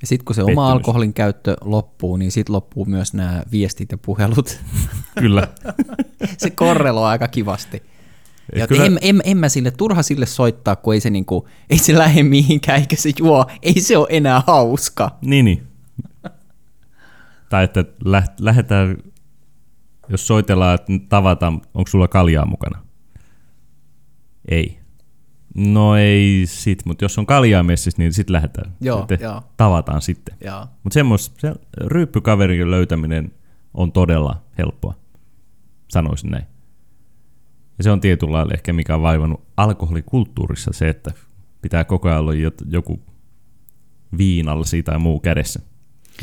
Ja 0.00 0.06
sitten 0.06 0.24
kun 0.24 0.34
se 0.34 0.40
Pettymys. 0.40 0.58
oma 0.58 0.72
alkoholin 0.72 1.14
käyttö 1.14 1.56
loppuu, 1.60 2.16
niin 2.16 2.32
sitten 2.32 2.52
loppuu 2.52 2.84
myös 2.84 3.14
nämä 3.14 3.42
viestit 3.52 3.92
ja 3.92 3.98
puhelut. 3.98 4.60
Kyllä. 5.20 5.48
se 6.38 6.50
korreloi 6.50 7.08
aika 7.08 7.28
kivasti. 7.28 7.82
Ja 8.54 8.66
kyllä... 8.66 8.84
en, 8.84 8.98
en, 9.02 9.20
en, 9.24 9.36
mä 9.36 9.48
sille, 9.48 9.70
turha 9.70 10.02
sille 10.02 10.26
soittaa, 10.26 10.76
kun 10.76 10.94
ei 10.94 11.00
se, 11.00 11.10
niinku, 11.10 11.48
ei 11.70 11.78
se 11.78 11.98
lähde 11.98 12.22
mihinkään, 12.22 12.80
eikä 12.80 12.96
se 12.96 13.10
juo, 13.18 13.46
ei 13.62 13.80
se 13.80 13.96
ole 13.96 14.06
enää 14.10 14.42
hauska. 14.46 15.18
Niin, 15.20 15.44
niin. 15.44 15.66
tai 17.48 17.64
että 17.64 17.84
lähdetään, 18.40 18.96
jos 20.08 20.26
soitellaan, 20.26 20.74
että 20.74 20.92
tavataan, 21.08 21.60
onko 21.74 21.90
sulla 21.90 22.08
kaljaa 22.08 22.46
mukana? 22.46 22.82
Ei. 24.48 24.78
No 25.56 25.96
ei 25.96 26.42
sit, 26.46 26.86
mutta 26.86 27.04
jos 27.04 27.18
on 27.18 27.26
kaljaa 27.26 27.62
messissä, 27.62 28.02
niin 28.02 28.12
sitten 28.12 28.32
lähdetään. 28.32 28.72
Joo, 28.80 28.98
sitten 28.98 29.18
joo. 29.20 29.42
Tavataan 29.56 30.02
sitten. 30.02 30.36
Mutta 30.82 30.94
semmos, 30.94 31.32
se 31.38 31.54
ryyppykaverin 31.80 32.70
löytäminen 32.70 33.32
on 33.74 33.92
todella 33.92 34.42
helppoa, 34.58 34.94
sanoisin 35.88 36.30
näin. 36.30 36.44
Ja 37.78 37.84
se 37.84 37.90
on 37.90 38.00
tietyllä 38.00 38.32
lailla 38.32 38.54
ehkä 38.54 38.72
mikä 38.72 38.94
on 38.94 39.02
vaivannut 39.02 39.44
alkoholikulttuurissa 39.56 40.70
se, 40.74 40.88
että 40.88 41.10
pitää 41.62 41.84
koko 41.84 42.08
ajan 42.08 42.20
olla 42.20 42.32
joku 42.70 43.00
viinalla 44.18 44.64
siitä 44.64 44.92
tai 44.92 44.98
muu 44.98 45.20
kädessä. 45.20 45.60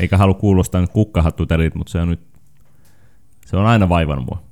Eikä 0.00 0.18
halua 0.18 0.34
kuulostaa 0.34 0.80
nyt 0.80 0.90
kukkahattuterit, 0.90 1.74
mutta 1.74 1.90
se 1.92 1.98
on 1.98 2.08
nyt, 2.08 2.20
se 3.46 3.56
on 3.56 3.66
aina 3.66 3.88
vaivannut 3.88 4.26
mua. 4.26 4.42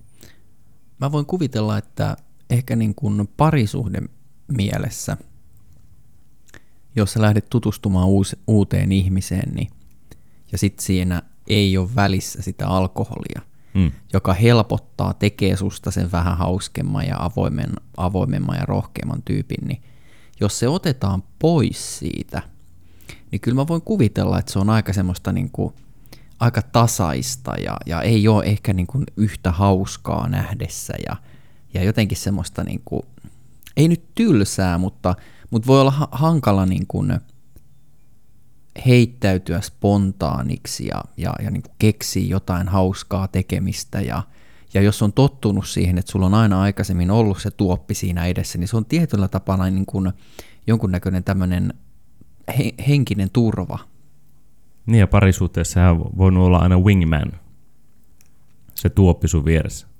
Mä 1.00 1.12
voin 1.12 1.26
kuvitella, 1.26 1.78
että 1.78 2.16
ehkä 2.50 2.76
niin 2.76 2.94
kuin 2.94 3.28
parisuhde 3.36 4.02
mielessä, 4.48 5.16
jos 6.96 7.12
sä 7.12 7.22
lähdet 7.22 7.50
tutustumaan 7.50 8.08
uus, 8.08 8.36
uuteen 8.46 8.92
ihmiseen, 8.92 9.54
niin, 9.54 9.70
ja 10.52 10.58
sitten 10.58 10.84
siinä 10.84 11.22
ei 11.46 11.78
ole 11.78 11.94
välissä 11.94 12.42
sitä 12.42 12.68
alkoholia, 12.68 13.42
mm. 13.74 13.92
joka 14.12 14.32
helpottaa, 14.32 15.14
tekee 15.14 15.56
susta 15.56 15.90
sen 15.90 16.12
vähän 16.12 16.38
hauskemman 16.38 17.06
ja 17.06 17.16
avoimen, 17.18 17.72
avoimemman 17.96 18.56
ja 18.56 18.66
rohkeamman 18.66 19.22
tyypin, 19.22 19.68
niin 19.68 19.82
jos 20.40 20.58
se 20.58 20.68
otetaan 20.68 21.22
pois 21.38 21.98
siitä, 21.98 22.42
niin 23.30 23.40
kyllä 23.40 23.54
mä 23.54 23.66
voin 23.66 23.82
kuvitella, 23.82 24.38
että 24.38 24.52
se 24.52 24.58
on 24.58 24.70
aika 24.70 24.92
semmoista 24.92 25.32
niin 25.32 25.50
kuin, 25.50 25.74
aika 26.40 26.62
tasaista 26.62 27.54
ja, 27.56 27.76
ja 27.86 28.02
ei 28.02 28.28
ole 28.28 28.44
ehkä 28.44 28.72
niin 28.72 28.86
kuin 28.86 29.04
yhtä 29.16 29.52
hauskaa 29.52 30.28
nähdessä 30.28 30.94
ja, 31.08 31.16
ja 31.74 31.84
jotenkin 31.84 32.18
semmoista 32.18 32.64
niin 32.64 32.82
kuin, 32.84 33.02
ei 33.76 33.88
nyt 33.88 34.14
tylsää, 34.14 34.78
mutta, 34.78 35.14
mutta 35.50 35.66
voi 35.66 35.80
olla 35.80 35.90
ha- 35.90 36.08
hankala 36.12 36.66
niin 36.66 36.86
kuin 36.86 37.20
heittäytyä 38.86 39.60
spontaaniksi 39.60 40.86
ja, 40.86 41.02
ja, 41.16 41.34
ja 41.42 41.50
niin 41.50 41.62
kuin 41.62 41.74
keksiä 41.78 42.26
jotain 42.26 42.68
hauskaa 42.68 43.28
tekemistä 43.28 44.00
ja, 44.00 44.22
ja 44.74 44.82
jos 44.82 45.02
on 45.02 45.12
tottunut 45.12 45.66
siihen, 45.68 45.98
että 45.98 46.12
sulla 46.12 46.26
on 46.26 46.34
aina 46.34 46.60
aikaisemmin 46.60 47.10
ollut 47.10 47.42
se 47.42 47.50
tuoppi 47.50 47.94
siinä 47.94 48.26
edessä, 48.26 48.58
niin 48.58 48.68
se 48.68 48.76
on 48.76 48.84
tietyllä 48.84 49.28
tapaa 49.28 49.70
niin 49.70 49.86
kuin 49.86 50.12
jonkunnäköinen 50.66 51.24
tämmöinen 51.24 51.74
he, 52.58 52.72
henkinen 52.88 53.30
turva. 53.30 53.78
Niin 54.86 55.00
ja 55.00 55.06
parisuhteessa 55.06 55.74
sehän 55.74 55.90
on 55.90 56.10
voinut 56.16 56.46
olla 56.46 56.58
aina 56.58 56.78
wingman, 56.78 57.32
se 58.74 58.90
tuoppi 58.90 59.28
sun 59.28 59.44
vieressä. 59.44 59.91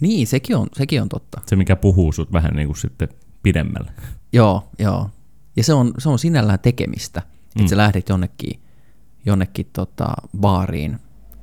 Niin, 0.00 0.26
sekin 0.26 0.56
on, 0.56 0.66
sekin 0.72 1.02
on 1.02 1.08
totta. 1.08 1.40
Se, 1.46 1.56
mikä 1.56 1.76
puhuu 1.76 2.12
sut 2.12 2.32
vähän 2.32 2.52
niin 2.56 2.68
kuin 2.68 2.76
sitten 2.76 3.08
pidemmälle. 3.42 3.92
Joo, 4.32 4.68
joo. 4.78 5.10
Ja 5.56 5.64
se 5.64 5.74
on, 5.74 5.94
se 5.98 6.08
on 6.08 6.18
sinällään 6.18 6.58
tekemistä, 6.58 7.22
että 7.46 7.62
mm. 7.62 7.66
sä 7.66 7.76
lähdet 7.76 8.08
jonnekin, 8.08 8.60
jonnekin 9.26 9.70
tota, 9.72 10.14
baariin. 10.38 10.98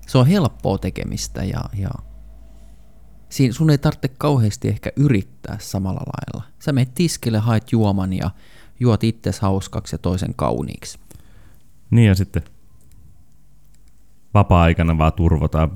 Se 0.08 0.18
on 0.18 0.28
helppoa 0.28 0.78
tekemistä 0.78 1.44
ja, 1.44 1.62
ja 1.78 1.90
siinä 3.30 3.54
sun 3.54 3.70
ei 3.70 3.78
tarvitse 3.78 4.08
kauheasti 4.08 4.68
ehkä 4.68 4.92
yrittää 4.96 5.58
samalla 5.60 6.02
lailla. 6.02 6.52
Sä 6.60 6.72
menet 6.72 6.94
tiskille, 6.94 7.38
haet 7.38 7.72
juoman 7.72 8.14
ja 8.14 8.32
juot 8.80 9.04
itses 9.04 9.40
hauskaksi 9.40 9.96
ja 9.96 9.98
toisen 9.98 10.34
kauniiksi. 10.36 11.00
Niin 11.92 12.08
ja 12.08 12.16
sitten 12.16 12.44
vapaa-aikana 14.34 14.98
vaan 14.98 15.14
turvotaan 15.14 15.72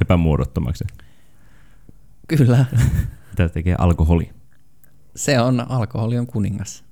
epämuodottomaksi. 0.00 0.84
Kyllä. 2.28 2.66
Mitä 3.30 3.48
tekee 3.48 3.74
alkoholi? 3.78 4.30
Se 5.16 5.40
on, 5.40 5.70
alkoholi 5.70 6.18
on 6.18 6.26
kuningas. 6.26 6.84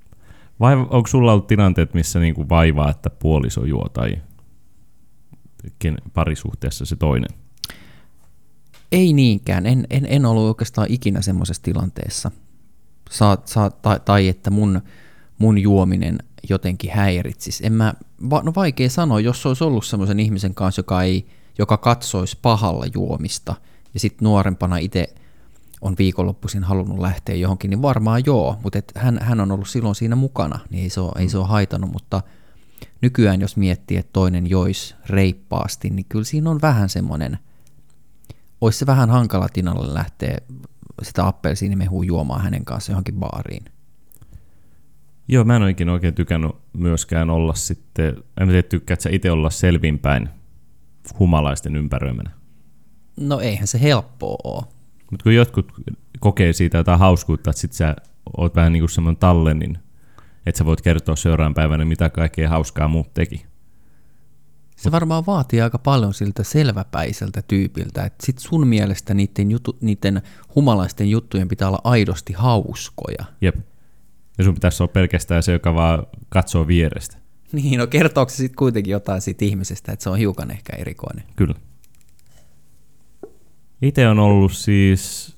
Vai 0.60 0.76
onko 0.76 1.06
sulla 1.06 1.32
ollut 1.32 1.46
tilanteet, 1.46 1.94
missä 1.94 2.18
niinku 2.18 2.48
vaivaa, 2.48 2.90
että 2.90 3.10
puoliso 3.10 3.64
juo 3.64 3.88
tai 3.88 4.18
parisuhteessa 6.14 6.84
se 6.84 6.96
toinen? 6.96 7.30
Ei 8.92 9.12
niinkään. 9.12 9.66
En, 9.66 9.86
en, 9.90 10.06
en 10.10 10.26
ollut 10.26 10.48
oikeastaan 10.48 10.86
ikinä 10.90 11.22
semmoisessa 11.22 11.62
tilanteessa. 11.62 12.30
Sa, 13.10 13.38
sa, 13.44 13.70
tai, 13.70 14.00
tai 14.04 14.28
että 14.28 14.50
mun, 14.50 14.82
mun 15.38 15.58
juominen 15.58 16.18
jotenkin 16.48 16.90
häiritsisi. 16.90 17.66
En 17.66 17.72
mä, 17.72 17.94
no 18.20 18.52
vaikea 18.56 18.90
sanoa, 18.90 19.20
jos 19.20 19.46
olisi 19.46 19.64
ollut 19.64 19.84
semmoisen 19.84 20.20
ihmisen 20.20 20.54
kanssa, 20.54 20.80
joka, 20.80 21.02
ei, 21.02 21.26
joka 21.58 21.76
katsoisi 21.76 22.38
pahalla 22.42 22.86
juomista, 22.94 23.54
ja 23.94 24.00
sitten 24.00 24.26
nuorempana 24.26 24.76
itse– 24.76 25.08
on 25.80 25.94
viikonloppuisin 25.98 26.64
halunnut 26.64 26.98
lähteä 26.98 27.34
johonkin, 27.34 27.70
niin 27.70 27.82
varmaan 27.82 28.22
joo, 28.26 28.56
mutta 28.62 28.78
et 28.78 28.92
hän, 28.96 29.18
hän 29.22 29.40
on 29.40 29.52
ollut 29.52 29.68
silloin 29.68 29.94
siinä 29.94 30.16
mukana, 30.16 30.58
niin 30.70 30.82
ei 30.82 30.90
se 30.90 31.00
ole, 31.00 31.12
ei 31.18 31.28
se 31.28 31.38
ole 31.38 31.46
haitannut, 31.46 31.92
mutta 31.92 32.22
nykyään 33.00 33.40
jos 33.40 33.56
miettii, 33.56 33.96
että 33.96 34.12
toinen 34.12 34.50
jois 34.50 34.94
reippaasti, 35.06 35.90
niin 35.90 36.06
kyllä 36.08 36.24
siinä 36.24 36.50
on 36.50 36.60
vähän 36.62 36.88
semmoinen, 36.88 37.38
olisi 38.60 38.78
se 38.78 38.86
vähän 38.86 39.10
hankala 39.10 39.48
Tinalle 39.48 39.94
lähteä 39.94 40.38
sitä 41.02 41.26
appelsiinimehua 41.26 42.04
juomaan 42.04 42.42
hänen 42.42 42.64
kanssa 42.64 42.92
johonkin 42.92 43.14
baariin. 43.14 43.64
Joo, 45.28 45.44
mä 45.44 45.56
en 45.56 45.62
ole 45.62 45.70
ikinä 45.70 45.92
oikein 45.92 46.14
tykännyt 46.14 46.52
myöskään 46.72 47.30
olla 47.30 47.54
sitten, 47.54 48.16
en 48.40 48.48
tiedä 48.48 48.62
tykkäät 48.62 49.00
sä 49.00 49.10
itse 49.12 49.30
olla 49.30 49.50
selvinpäin 49.50 50.28
humalaisten 51.18 51.76
ympäröimänä. 51.76 52.30
No 53.20 53.40
eihän 53.40 53.66
se 53.66 53.80
helppoa 53.80 54.36
ole. 54.44 54.75
Mutta 55.10 55.22
kun 55.22 55.34
jotkut 55.34 55.72
kokee 56.20 56.52
siitä 56.52 56.78
jotain 56.78 56.98
hauskuutta, 56.98 57.50
että 57.50 57.60
sit 57.60 57.72
sä 57.72 57.96
oot 58.36 58.56
vähän 58.56 58.72
niin 58.72 58.80
kuin 58.80 58.90
semmoinen 58.90 59.20
tallennin, 59.20 59.78
että 60.46 60.58
sä 60.58 60.64
voit 60.64 60.82
kertoa 60.82 61.16
seuraavan 61.16 61.54
päivänä, 61.54 61.84
mitä 61.84 62.10
kaikkea 62.10 62.48
hauskaa 62.48 62.88
muut 62.88 63.14
teki. 63.14 63.46
Se 64.76 64.92
varmaan 64.92 65.26
vaatii 65.26 65.60
aika 65.60 65.78
paljon 65.78 66.14
siltä 66.14 66.44
selväpäiseltä 66.44 67.42
tyypiltä, 67.42 68.04
että 68.04 68.26
sit 68.26 68.38
sun 68.38 68.66
mielestä 68.66 69.14
niiden, 69.14 69.50
jutu, 69.50 69.78
niiden 69.80 70.22
humalaisten 70.54 71.10
juttujen 71.10 71.48
pitää 71.48 71.68
olla 71.68 71.80
aidosti 71.84 72.32
hauskoja. 72.32 73.24
Jep. 73.40 73.56
Ja 74.38 74.44
sun 74.44 74.54
pitäisi 74.54 74.82
olla 74.82 74.92
pelkästään 74.92 75.42
se, 75.42 75.52
joka 75.52 75.74
vaan 75.74 76.06
katsoo 76.28 76.66
vierestä. 76.66 77.16
Niin, 77.52 77.78
no 77.78 77.86
kertooko 77.86 78.30
se 78.30 78.36
sitten 78.36 78.56
kuitenkin 78.56 78.92
jotain 78.92 79.20
siitä 79.20 79.44
ihmisestä, 79.44 79.92
että 79.92 80.02
se 80.02 80.10
on 80.10 80.18
hiukan 80.18 80.50
ehkä 80.50 80.76
erikoinen? 80.76 81.24
Kyllä. 81.36 81.54
Itse 83.82 84.08
on 84.08 84.18
ollut 84.18 84.52
siis, 84.52 85.36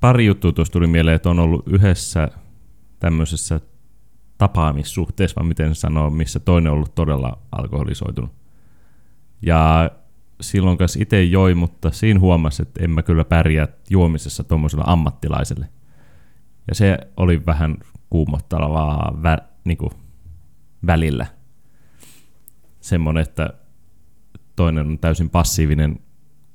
pari 0.00 0.26
juttua 0.26 0.52
tuossa 0.52 0.72
tuli 0.72 0.86
mieleen, 0.86 1.16
että 1.16 1.30
on 1.30 1.38
ollut 1.38 1.68
yhdessä 1.68 2.28
tämmöisessä 3.00 3.60
tapaamissuhteessa, 4.38 5.40
vai 5.40 5.48
miten 5.48 5.74
sanoo, 5.74 6.10
missä 6.10 6.40
toinen 6.40 6.72
on 6.72 6.76
ollut 6.76 6.94
todella 6.94 7.38
alkoholisoitunut. 7.52 8.30
Ja 9.42 9.90
silloin 10.40 10.78
kanssa 10.78 10.98
itse 11.02 11.22
joi, 11.22 11.54
mutta 11.54 11.90
siinä 11.90 12.20
huomasi, 12.20 12.62
että 12.62 12.84
en 12.84 12.90
mä 12.90 13.02
kyllä 13.02 13.24
pärjää 13.24 13.68
juomisessa 13.90 14.44
tuommoisella 14.44 14.84
ammattilaiselle. 14.86 15.68
Ja 16.68 16.74
se 16.74 16.98
oli 17.16 17.46
vähän 17.46 17.76
kuumottavaa 18.10 19.18
vä, 19.22 19.38
niin 19.64 19.78
kuin 19.78 19.92
välillä. 20.86 21.26
Semmoinen, 22.80 23.22
että 23.22 23.50
toinen 24.56 24.86
on 24.86 24.98
täysin 24.98 25.30
passiivinen, 25.30 26.00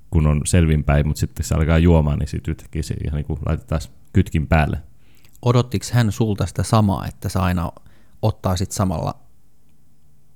kun 0.10 0.28
on 0.28 0.42
selvinpäin, 0.46 1.08
mutta 1.08 1.20
sitten 1.20 1.46
se 1.46 1.56
alkaa 1.56 1.78
juomaan, 1.78 2.20
niin 2.20 2.28
sitten 2.28 2.51
yhtäkkiä 2.51 2.84
se 2.84 2.96
ihan 3.06 3.16
niin 3.16 3.25
kuin 3.25 3.39
laitetaan 3.46 3.82
kytkin 4.13 4.48
päälle. 4.48 4.82
Odottiko 5.42 5.86
hän 5.92 6.12
sulta 6.12 6.46
sitä 6.46 6.63
samaa, 6.63 7.06
että 7.06 7.30
sä 7.30 7.42
aina 7.42 7.72
ottaa 8.22 8.56
sit 8.56 8.72
samalla, 8.72 9.16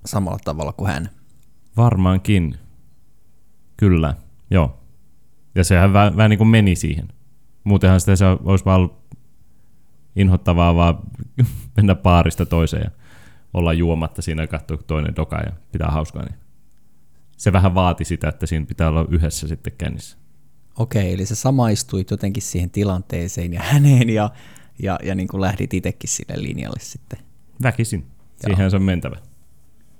samalla 0.05 0.39
tavalla 0.45 0.73
kuin 0.73 0.91
hän? 0.91 1.09
Varmaankin. 1.77 2.57
Kyllä, 3.77 4.15
joo. 4.51 4.79
Ja 5.55 5.63
sehän 5.63 5.93
vähän, 5.93 6.17
vähän 6.17 6.29
niin 6.29 6.37
kuin 6.37 6.47
meni 6.47 6.75
siihen. 6.75 7.07
Muutenhan 7.63 7.99
sitä 7.99 8.15
se 8.15 8.25
olisi 8.25 8.65
vaan 8.65 8.77
ollut 8.77 9.03
inhottavaa 10.15 10.75
vaan 10.75 10.99
mennä 11.77 11.95
paarista 11.95 12.45
toiseen 12.45 12.83
ja 12.83 12.91
olla 13.53 13.73
juomatta 13.73 14.21
siinä 14.21 14.43
ja 14.43 14.47
katsoa 14.47 14.77
toinen 14.77 15.15
doka 15.15 15.39
ja 15.39 15.51
pitää 15.71 15.91
hauskaa. 15.91 16.23
Niin 16.23 16.42
se 17.43 17.53
vähän 17.53 17.75
vaati 17.75 18.05
sitä, 18.05 18.29
että 18.29 18.45
siinä 18.45 18.65
pitää 18.65 18.89
olla 18.89 19.05
yhdessä 19.09 19.47
sitten 19.47 19.73
kännissä. 19.77 20.17
Okei, 20.77 21.13
eli 21.13 21.25
sä 21.25 21.35
samaistuit 21.35 22.11
jotenkin 22.11 22.43
siihen 22.43 22.69
tilanteeseen 22.69 23.53
ja 23.53 23.61
häneen 23.63 24.09
ja, 24.09 24.29
ja, 24.79 24.99
ja 25.03 25.15
niin 25.15 25.27
kuin 25.27 25.41
lähdit 25.41 25.73
itsekin 25.73 26.09
sille 26.09 26.43
linjalle 26.43 26.79
sitten. 26.79 27.19
Väkisin. 27.63 28.05
Siihen 28.45 28.71
se 28.71 28.75
on 28.75 28.83
mentävä. 28.83 29.15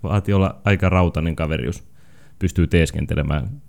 Vaati 0.04 0.34
olla 0.34 0.62
aika 0.66 0.90
rautainen 0.90 1.36
kaveri, 1.36 1.66
jos 1.66 1.84
pystyy 2.40 2.68
teeskentelemään 2.68 3.62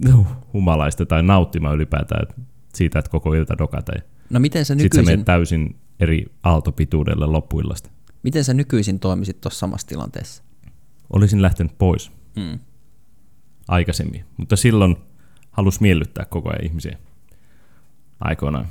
humalaista 0.53 1.07
tai 1.07 1.23
nauttimaan 1.23 1.75
ylipäätään 1.75 2.27
siitä, 2.75 2.99
että 2.99 3.11
koko 3.11 3.35
ilta 3.35 3.59
dokata. 3.59 3.93
No 4.31 4.41
miten 4.41 4.65
sä 4.65 4.75
Sitten 4.75 4.85
nykyisin, 4.99 5.19
se 5.19 5.25
täysin 5.25 5.77
eri 6.01 6.27
aaltopituudelle 6.43 7.27
loppuillasta. 7.27 7.91
miten 8.23 8.45
sä 8.45 8.55
nykyisin 8.55 9.01
toimisit 9.01 9.41
tuossa 9.41 9.59
samassa 9.59 9.87
tilanteessa? 9.87 10.43
Olisin 11.13 11.43
lähtenyt 11.43 11.79
pois 11.79 12.13
Mm. 12.37 12.59
Aikaisemmin, 13.69 14.25
mutta 14.37 14.57
silloin 14.57 14.97
halus 15.51 15.81
miellyttää 15.81 16.25
koko 16.25 16.49
ajan 16.51 16.65
ihmisiä 16.65 16.99
aikoinaan. 18.21 18.69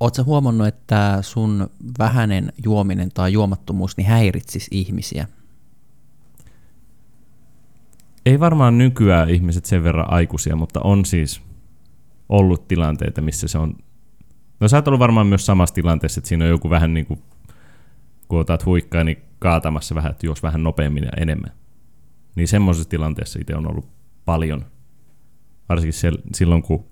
Oletko 0.00 0.24
huomannut, 0.24 0.66
että 0.66 1.18
sun 1.22 1.70
vähäinen 1.98 2.52
juominen 2.64 3.10
tai 3.14 3.32
juomattomuus 3.32 3.96
niin 3.96 4.06
häiritsisi 4.06 4.68
ihmisiä? 4.70 5.28
Ei 8.26 8.40
varmaan 8.40 8.78
nykyään 8.78 9.30
ihmiset 9.30 9.64
sen 9.64 9.84
verran 9.84 10.12
aikuisia, 10.12 10.56
mutta 10.56 10.80
on 10.80 11.04
siis 11.04 11.42
ollut 12.28 12.68
tilanteita, 12.68 13.20
missä 13.20 13.48
se 13.48 13.58
on... 13.58 13.74
No 14.60 14.68
sä 14.68 14.76
oot 14.76 14.88
ollut 14.88 15.00
varmaan 15.00 15.26
myös 15.26 15.46
samassa 15.46 15.74
tilanteessa, 15.74 16.18
että 16.18 16.28
siinä 16.28 16.44
on 16.44 16.50
joku 16.50 16.70
vähän 16.70 16.94
niin 16.94 17.06
kuin, 17.06 17.22
kun 18.28 18.40
otat 18.40 18.66
huikkaa, 18.66 19.04
niin 19.04 19.22
kaatamassa 19.38 19.94
vähän, 19.94 20.10
että 20.10 20.26
juos 20.26 20.42
vähän 20.42 20.62
nopeammin 20.62 21.04
ja 21.04 21.10
enemmän. 21.16 21.52
Niin 22.36 22.48
semmoisessa 22.48 22.88
tilanteessa 22.88 23.38
itse 23.40 23.56
on 23.56 23.70
ollut 23.70 23.88
paljon. 24.24 24.64
Varsinkin 25.68 25.92
se, 25.92 26.12
silloin, 26.34 26.62
kun 26.62 26.84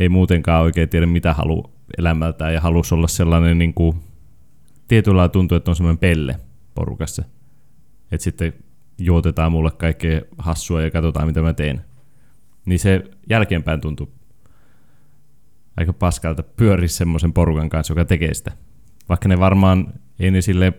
ei 0.00 0.08
muutenkaan 0.08 0.62
oikein 0.62 0.88
tiedä, 0.88 1.06
mitä 1.06 1.34
haluaa 1.34 1.70
elämältään 1.98 2.54
ja 2.54 2.60
halusi 2.60 2.94
olla 2.94 3.08
sellainen 3.08 3.58
niin 3.58 3.74
kuin, 3.74 3.96
tietyllä 4.88 5.28
tuntuu, 5.28 5.56
että 5.56 5.70
on 5.70 5.76
semmoinen 5.76 5.98
pelle 5.98 6.36
porukassa. 6.74 7.24
Että 8.12 8.24
sitten 8.24 8.52
juotetaan 8.98 9.52
mulle 9.52 9.70
kaikkea 9.70 10.20
hassua 10.38 10.82
ja 10.82 10.90
katsotaan, 10.90 11.26
mitä 11.26 11.42
mä 11.42 11.52
teen. 11.52 11.84
Niin 12.66 12.78
se 12.78 13.04
jälkeenpäin 13.30 13.80
tuntuu 13.80 14.12
aika 15.76 15.92
paskalta 15.92 16.42
pyöriä 16.42 16.88
semmoisen 16.88 17.32
porukan 17.32 17.68
kanssa, 17.68 17.92
joka 17.92 18.04
tekee 18.04 18.34
sitä. 18.34 18.52
Vaikka 19.08 19.28
ne 19.28 19.38
varmaan, 19.38 19.92
ei 20.18 20.30
ne 20.30 20.40
sille, 20.40 20.72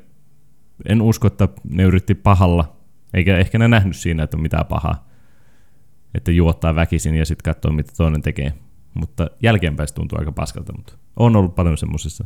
en 0.86 1.02
usko, 1.02 1.28
että 1.28 1.48
ne 1.70 1.84
yritti 1.84 2.16
pahalla, 2.16 2.76
eikä 3.14 3.38
ehkä 3.38 3.60
ne 3.60 3.68
nähnyt 3.68 3.96
siinä, 3.96 4.24
että 4.24 4.38
on 4.38 4.42
mitään 4.42 4.66
pahaa. 4.66 5.08
Että 6.14 6.32
juottaa 6.32 6.76
väkisin 6.76 7.16
ja 7.16 7.26
sitten 7.26 7.54
katsoo, 7.54 7.72
mitä 7.72 7.94
toinen 7.98 8.22
tekee. 8.22 8.54
Mutta 8.94 9.28
jälkeenpäin 9.44 9.88
se 9.88 9.94
tuntuu 9.94 10.20
aika 10.20 10.32
paskalta, 10.32 10.74
mutta 10.78 10.94
on 11.16 11.36
ollut 11.36 11.56
paljon 11.56 11.78
semmoisissa 11.78 12.26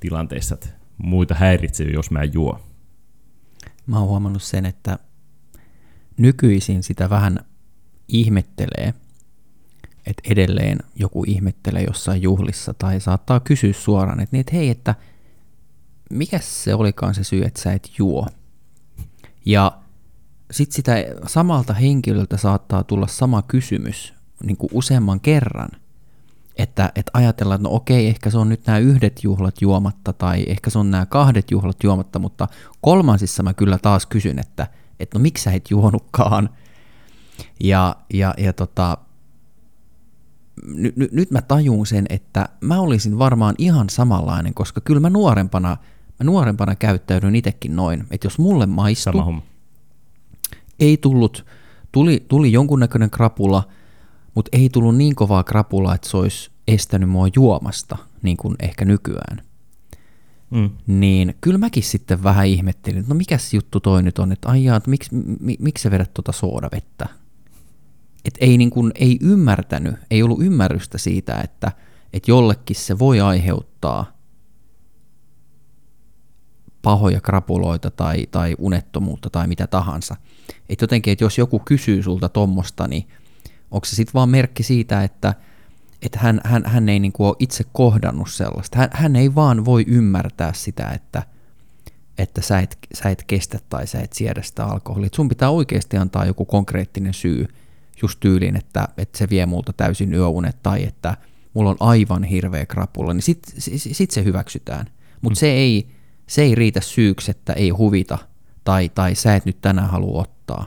tilanteissa, 0.00 0.54
että 0.54 0.68
muita 0.98 1.34
häiritsee, 1.34 1.90
jos 1.90 2.10
mä 2.10 2.18
en 2.18 2.34
juo. 2.34 2.60
Mä 3.86 3.98
oon 3.98 4.08
huomannut 4.08 4.42
sen, 4.42 4.66
että 4.66 4.98
nykyisin 6.16 6.82
sitä 6.82 7.10
vähän 7.10 7.38
ihmettelee, 8.08 8.94
että 10.06 10.22
edelleen 10.30 10.78
joku 10.96 11.24
ihmettelee 11.26 11.82
jossain 11.82 12.22
juhlissa 12.22 12.74
tai 12.74 13.00
saattaa 13.00 13.40
kysyä 13.40 13.72
suoraan, 13.72 14.20
että, 14.20 14.36
niin, 14.36 14.40
että 14.40 14.56
hei, 14.56 14.70
että 14.70 14.94
mikä 16.10 16.38
se 16.38 16.74
olikaan 16.74 17.14
se 17.14 17.24
syy, 17.24 17.42
että 17.44 17.60
sä 17.62 17.72
et 17.72 17.90
juo? 17.98 18.28
Ja 19.46 19.83
sitten 20.54 20.76
sitä 20.76 20.96
samalta 21.26 21.74
henkilöltä 21.74 22.36
saattaa 22.36 22.84
tulla 22.84 23.06
sama 23.06 23.42
kysymys 23.42 24.14
niin 24.42 24.56
kuin 24.56 24.70
useamman 24.72 25.20
kerran, 25.20 25.68
että, 26.56 26.92
että 26.94 27.10
ajatellaan, 27.14 27.56
että 27.56 27.68
no 27.68 27.74
okei, 27.74 28.06
ehkä 28.06 28.30
se 28.30 28.38
on 28.38 28.48
nyt 28.48 28.66
nämä 28.66 28.78
yhdet 28.78 29.24
juhlat 29.24 29.62
juomatta 29.62 30.12
tai 30.12 30.44
ehkä 30.48 30.70
se 30.70 30.78
on 30.78 30.90
nämä 30.90 31.06
kahdet 31.06 31.50
juhlat 31.50 31.76
juomatta, 31.84 32.18
mutta 32.18 32.48
kolmansissa 32.80 33.42
mä 33.42 33.54
kyllä 33.54 33.78
taas 33.78 34.06
kysyn, 34.06 34.38
että, 34.38 34.66
että 35.00 35.18
no 35.18 35.22
miksi 35.22 35.44
sä 35.44 35.52
et 35.52 35.70
juonutkaan? 35.70 36.50
Ja, 37.60 37.96
ja, 38.12 38.34
ja 38.38 38.52
tota, 38.52 38.98
ny, 40.66 40.92
ny, 40.96 41.08
nyt 41.12 41.30
mä 41.30 41.42
tajun 41.42 41.86
sen, 41.86 42.06
että 42.10 42.48
mä 42.60 42.80
olisin 42.80 43.18
varmaan 43.18 43.54
ihan 43.58 43.90
samanlainen, 43.90 44.54
koska 44.54 44.80
kyllä 44.80 45.00
mä 45.00 45.10
nuorempana, 45.10 45.76
mä 46.20 46.24
nuorempana 46.24 46.74
käyttäydyn 46.74 47.36
itsekin 47.36 47.76
noin, 47.76 48.06
että 48.10 48.26
jos 48.26 48.38
mulle 48.38 48.66
maistuu. 48.66 49.34
Ei 50.80 50.96
tullut, 50.96 51.46
tuli, 51.92 52.24
tuli 52.28 52.52
jonkunnäköinen 52.52 53.10
krapula, 53.10 53.62
mutta 54.34 54.48
ei 54.52 54.68
tullut 54.68 54.96
niin 54.96 55.14
kovaa 55.14 55.44
krapulaa, 55.44 55.94
että 55.94 56.08
se 56.08 56.16
olisi 56.16 56.50
estänyt 56.68 57.08
mua 57.08 57.26
juomasta, 57.36 57.96
niin 58.22 58.36
kuin 58.36 58.56
ehkä 58.62 58.84
nykyään. 58.84 59.42
Mm. 60.50 60.70
Niin 60.86 61.34
kyllä 61.40 61.58
mäkin 61.58 61.82
sitten 61.82 62.22
vähän 62.22 62.46
ihmettelin, 62.46 62.98
että 62.98 63.14
no 63.14 63.18
mikäs 63.18 63.54
juttu 63.54 63.80
toi 63.80 64.02
nyt 64.02 64.18
on, 64.18 64.32
että 64.32 64.48
aijaa, 64.48 64.76
että 64.76 64.90
miksi, 64.90 65.10
mi, 65.40 65.56
miksi 65.58 65.82
sä 65.82 65.90
vedät 65.90 66.14
tuota 66.14 66.32
soodavettä? 66.32 67.08
Että 68.24 68.38
ei, 68.44 68.58
niin 68.58 68.70
kuin, 68.70 68.92
ei 68.94 69.18
ymmärtänyt, 69.20 69.94
ei 70.10 70.22
ollut 70.22 70.42
ymmärrystä 70.42 70.98
siitä, 70.98 71.40
että, 71.40 71.72
että 72.12 72.30
jollekin 72.30 72.76
se 72.76 72.98
voi 72.98 73.20
aiheuttaa 73.20 74.16
pahoja 76.84 77.20
krapuloita 77.20 77.90
tai, 77.90 78.26
tai 78.30 78.54
unettomuutta 78.58 79.30
tai 79.30 79.46
mitä 79.46 79.66
tahansa. 79.66 80.16
Että 80.68 80.82
jotenkin, 80.82 81.12
että 81.12 81.24
jos 81.24 81.38
joku 81.38 81.58
kysyy 81.58 82.02
sulta 82.02 82.28
tommosta, 82.28 82.88
niin 82.88 83.08
onko 83.70 83.84
se 83.84 83.96
sitten 83.96 84.14
vaan 84.14 84.28
merkki 84.28 84.62
siitä, 84.62 85.02
että, 85.02 85.34
että 86.02 86.18
hän, 86.18 86.40
hän, 86.44 86.62
hän 86.66 86.88
ei 86.88 86.98
niinku 86.98 87.26
ole 87.26 87.36
itse 87.38 87.64
kohdannut 87.72 88.30
sellaista. 88.30 88.78
Hän, 88.78 88.88
hän 88.92 89.16
ei 89.16 89.34
vaan 89.34 89.64
voi 89.64 89.84
ymmärtää 89.88 90.52
sitä, 90.52 90.88
että, 90.88 91.22
että 92.18 92.42
sä 92.42 92.58
et, 92.58 92.78
sä 92.94 93.10
et 93.10 93.24
kestä 93.26 93.58
tai 93.68 93.86
sä 93.86 94.00
et 94.00 94.12
siedä 94.12 94.42
sitä 94.42 94.64
alkoholia. 94.64 95.06
Et 95.06 95.14
sun 95.14 95.28
pitää 95.28 95.50
oikeasti 95.50 95.96
antaa 95.96 96.26
joku 96.26 96.44
konkreettinen 96.44 97.14
syy 97.14 97.48
just 98.02 98.20
tyyliin, 98.20 98.56
että, 98.56 98.88
että 98.96 99.18
se 99.18 99.30
vie 99.30 99.46
multa 99.46 99.72
täysin 99.72 100.14
yöunet 100.14 100.62
tai 100.62 100.84
että 100.84 101.16
mulla 101.54 101.70
on 101.70 101.76
aivan 101.80 102.24
hirveä 102.24 102.66
krapula, 102.66 103.14
niin 103.14 103.22
sit, 103.22 103.42
sit, 103.58 103.82
sit 103.92 104.10
se 104.10 104.24
hyväksytään. 104.24 104.86
Mutta 105.20 105.36
mm. 105.36 105.40
se, 105.40 105.50
ei, 105.50 105.88
se 106.26 106.42
ei 106.42 106.54
riitä 106.54 106.80
syyksi, 106.80 107.30
että 107.30 107.52
ei 107.52 107.70
huvita 107.70 108.18
tai, 108.64 108.88
tai 108.88 109.14
sä 109.14 109.36
et 109.36 109.46
nyt 109.46 109.60
tänään 109.60 109.90
halua 109.90 110.20
ottaa. 110.20 110.66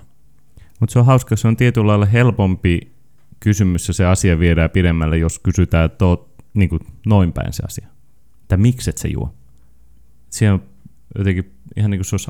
Mutta 0.80 0.94
se 0.94 1.00
on 1.00 1.06
hauska, 1.06 1.36
se 1.36 1.48
on 1.48 1.58
tietyllä 1.58 1.88
lailla 1.88 2.06
helpompi 2.06 2.98
kysymys 3.40 3.88
ja 3.88 3.94
se 3.94 4.06
asia 4.06 4.40
viedään 4.40 4.70
pidemmälle, 4.70 5.18
jos 5.18 5.40
kysytään, 5.40 5.86
että 5.86 6.06
oot 6.06 6.30
niin 6.54 6.70
kuin 6.70 6.82
noin 7.06 7.34
päin 7.34 7.54
se 7.54 7.64
asia. 7.66 7.88
Että 8.42 8.58
miksi 8.58 8.90
et 8.90 8.98
se 8.98 9.08
juo? 9.08 9.36
Siinä 10.30 10.54
on 10.54 10.64
jotenkin 11.18 11.54
ihan 11.76 11.92
niin 11.92 12.00
kuin 12.00 12.06
se 12.06 12.14
olisi 12.14 12.28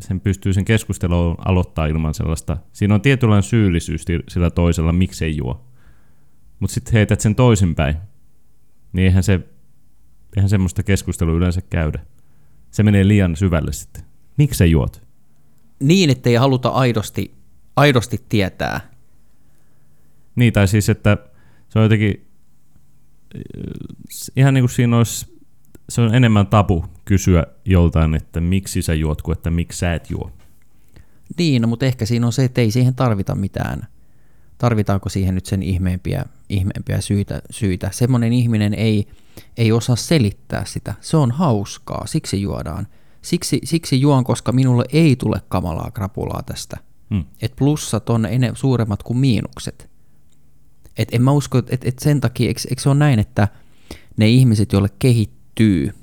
sen 0.00 0.20
pystyy 0.20 0.52
sen 0.52 0.64
keskustelun 0.64 1.36
aloittaa 1.38 1.86
ilman 1.86 2.14
sellaista. 2.14 2.56
Siinä 2.72 2.94
on 2.94 3.00
tietynlainen 3.00 3.42
syyllisyys 3.42 4.04
sillä 4.28 4.50
toisella, 4.50 4.92
miksei 4.92 5.36
juo. 5.36 5.66
Mutta 6.60 6.74
sitten 6.74 6.92
heität 6.92 7.20
sen 7.20 7.34
toisinpäin, 7.34 7.96
niin 8.92 9.06
eihän, 9.06 9.22
se, 9.22 9.40
eihän 10.36 10.48
semmoista 10.48 10.82
keskustelua 10.82 11.34
yleensä 11.34 11.60
käydä. 11.60 12.06
Se 12.72 12.82
menee 12.82 13.08
liian 13.08 13.36
syvälle 13.36 13.72
sitten. 13.72 14.02
Miksi 14.36 14.70
juot? 14.70 15.02
Niin, 15.80 16.10
ettei 16.10 16.34
haluta 16.34 16.68
aidosti, 16.68 17.34
aidosti 17.76 18.24
tietää. 18.28 18.80
Niin, 20.36 20.52
tai 20.52 20.68
siis, 20.68 20.88
että 20.88 21.16
se 21.68 21.78
on 21.78 21.82
jotenkin, 21.82 22.26
ihan 24.36 24.54
niin 24.54 24.62
kuin 24.62 24.70
siinä 24.70 24.96
olisi, 24.96 25.40
se 25.88 26.00
on 26.00 26.14
enemmän 26.14 26.46
tabu 26.46 26.84
kysyä 27.04 27.46
joltain, 27.64 28.14
että 28.14 28.40
miksi 28.40 28.82
sä 28.82 28.94
juot, 28.94 29.22
kuin 29.22 29.36
että 29.36 29.50
miksi 29.50 29.78
sä 29.78 29.94
et 29.94 30.10
juo. 30.10 30.32
Niin, 31.38 31.62
no, 31.62 31.68
mutta 31.68 31.86
ehkä 31.86 32.06
siinä 32.06 32.26
on 32.26 32.32
se, 32.32 32.44
että 32.44 32.60
ei 32.60 32.70
siihen 32.70 32.94
tarvita 32.94 33.34
mitään. 33.34 33.86
Tarvitaanko 34.62 35.08
siihen 35.08 35.34
nyt 35.34 35.46
sen 35.46 35.62
ihmeempiä, 35.62 36.24
ihmeempiä 36.48 37.00
syitä, 37.00 37.42
syitä. 37.50 37.90
Semmoinen 37.92 38.32
ihminen 38.32 38.74
ei, 38.74 39.08
ei 39.56 39.72
osaa 39.72 39.96
selittää 39.96 40.64
sitä. 40.64 40.94
Se 41.00 41.16
on 41.16 41.30
hauskaa, 41.30 42.06
siksi 42.06 42.42
juodaan. 42.42 42.86
Siksi, 43.22 43.60
siksi 43.64 44.00
juon, 44.00 44.24
koska 44.24 44.52
minulle 44.52 44.84
ei 44.92 45.16
tule 45.16 45.42
kamalaa 45.48 45.90
krapulaa 45.90 46.42
tästä. 46.42 46.76
Hmm. 47.10 47.24
Et 47.42 47.52
plussat 47.56 48.10
on 48.10 48.26
ene, 48.26 48.52
suuremmat 48.54 49.02
kuin 49.02 49.18
miinukset. 49.18 49.90
Et 50.96 51.08
en 51.12 51.22
mä 51.22 51.32
usko, 51.32 51.58
että 51.58 51.74
et, 51.74 51.84
et 51.84 51.98
sen 51.98 52.20
takia, 52.20 52.48
eikö, 52.48 52.60
eikö 52.70 52.82
se 52.82 52.88
ole 52.88 52.98
näin, 52.98 53.18
että 53.18 53.48
ne 54.16 54.28
ihmiset, 54.28 54.72
joille 54.72 54.90
kehittyy 54.98 55.94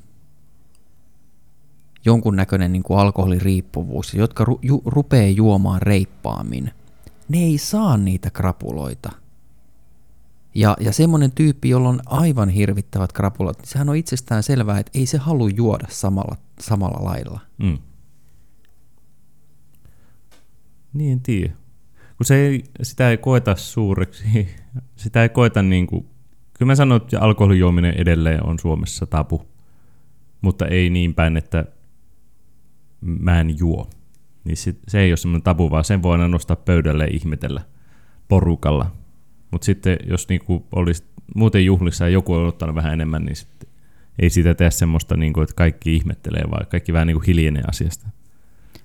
jonkunnäköinen 2.05 2.71
niin 2.71 2.83
kuin 2.83 2.99
alkoholiriippuvuus, 2.99 4.13
jotka 4.13 4.45
ru, 4.45 4.59
ju, 4.61 4.81
rupeaa 4.85 5.29
juomaan 5.29 5.81
reippaammin, 5.81 6.71
ne 7.29 7.37
ei 7.37 7.57
saa 7.57 7.97
niitä 7.97 8.29
krapuloita. 8.29 9.11
Ja, 10.55 10.77
ja 10.79 10.93
semmoinen 10.93 11.31
tyyppi, 11.31 11.69
jolla 11.69 11.89
on 11.89 11.99
aivan 12.05 12.49
hirvittävät 12.49 13.11
krapulat, 13.11 13.57
niin 13.57 13.67
sehän 13.67 13.89
on 13.89 13.95
itsestään 13.95 14.43
selvää, 14.43 14.79
että 14.79 14.99
ei 14.99 15.05
se 15.05 15.17
halua 15.17 15.49
juoda 15.55 15.87
samalla, 15.89 16.37
samalla 16.59 17.03
lailla. 17.03 17.39
Mm. 17.57 17.77
Niin, 20.93 21.11
en 21.11 21.21
tiedä. 21.21 21.53
Kun 22.17 22.25
se 22.25 22.35
ei, 22.35 22.63
sitä 22.83 23.09
ei 23.09 23.17
koeta 23.17 23.55
suureksi, 23.55 24.47
sitä 24.95 25.23
ei 25.23 25.29
koeta 25.29 25.63
niin 25.63 25.87
kuin, 25.87 26.05
kyllä 26.53 26.69
mä 26.71 26.75
sanon, 26.75 27.01
että 27.01 27.19
alkoholijuominen 27.19 27.93
edelleen 27.97 28.45
on 28.45 28.59
Suomessa 28.59 29.05
tapu, 29.05 29.47
mutta 30.41 30.67
ei 30.67 30.89
niin 30.89 31.13
päin, 31.13 31.37
että 31.37 31.65
mä 33.01 33.39
en 33.39 33.59
juo. 33.59 33.89
Niin 34.43 34.57
sit, 34.57 34.79
se 34.87 34.99
ei 34.99 35.11
ole 35.11 35.17
semmoinen 35.17 35.43
tabu, 35.43 35.71
vaan 35.71 35.83
sen 35.83 36.03
voi 36.03 36.11
aina 36.11 36.27
nostaa 36.27 36.55
pöydälle 36.55 37.03
ja 37.03 37.13
ihmetellä 37.13 37.61
porukalla. 38.27 38.91
Mutta 39.51 39.65
sitten 39.65 39.97
jos 40.07 40.29
niinku 40.29 40.65
olisi 40.75 41.03
muuten 41.35 41.65
juhlissa 41.65 42.05
ja 42.05 42.09
joku 42.09 42.33
on 42.33 42.47
ottanut 42.47 42.75
vähän 42.75 42.93
enemmän, 42.93 43.25
niin 43.25 43.35
sitten 43.35 43.69
ei 44.19 44.29
siitä 44.29 44.53
tee 44.53 44.71
semmoista, 44.71 45.17
niinku, 45.17 45.41
että 45.41 45.55
kaikki 45.55 45.95
ihmettelee, 45.95 46.43
vaan 46.51 46.67
kaikki 46.67 46.93
vähän 46.93 47.07
niinku 47.07 47.23
hiljenee 47.27 47.63
asiasta. 47.67 48.07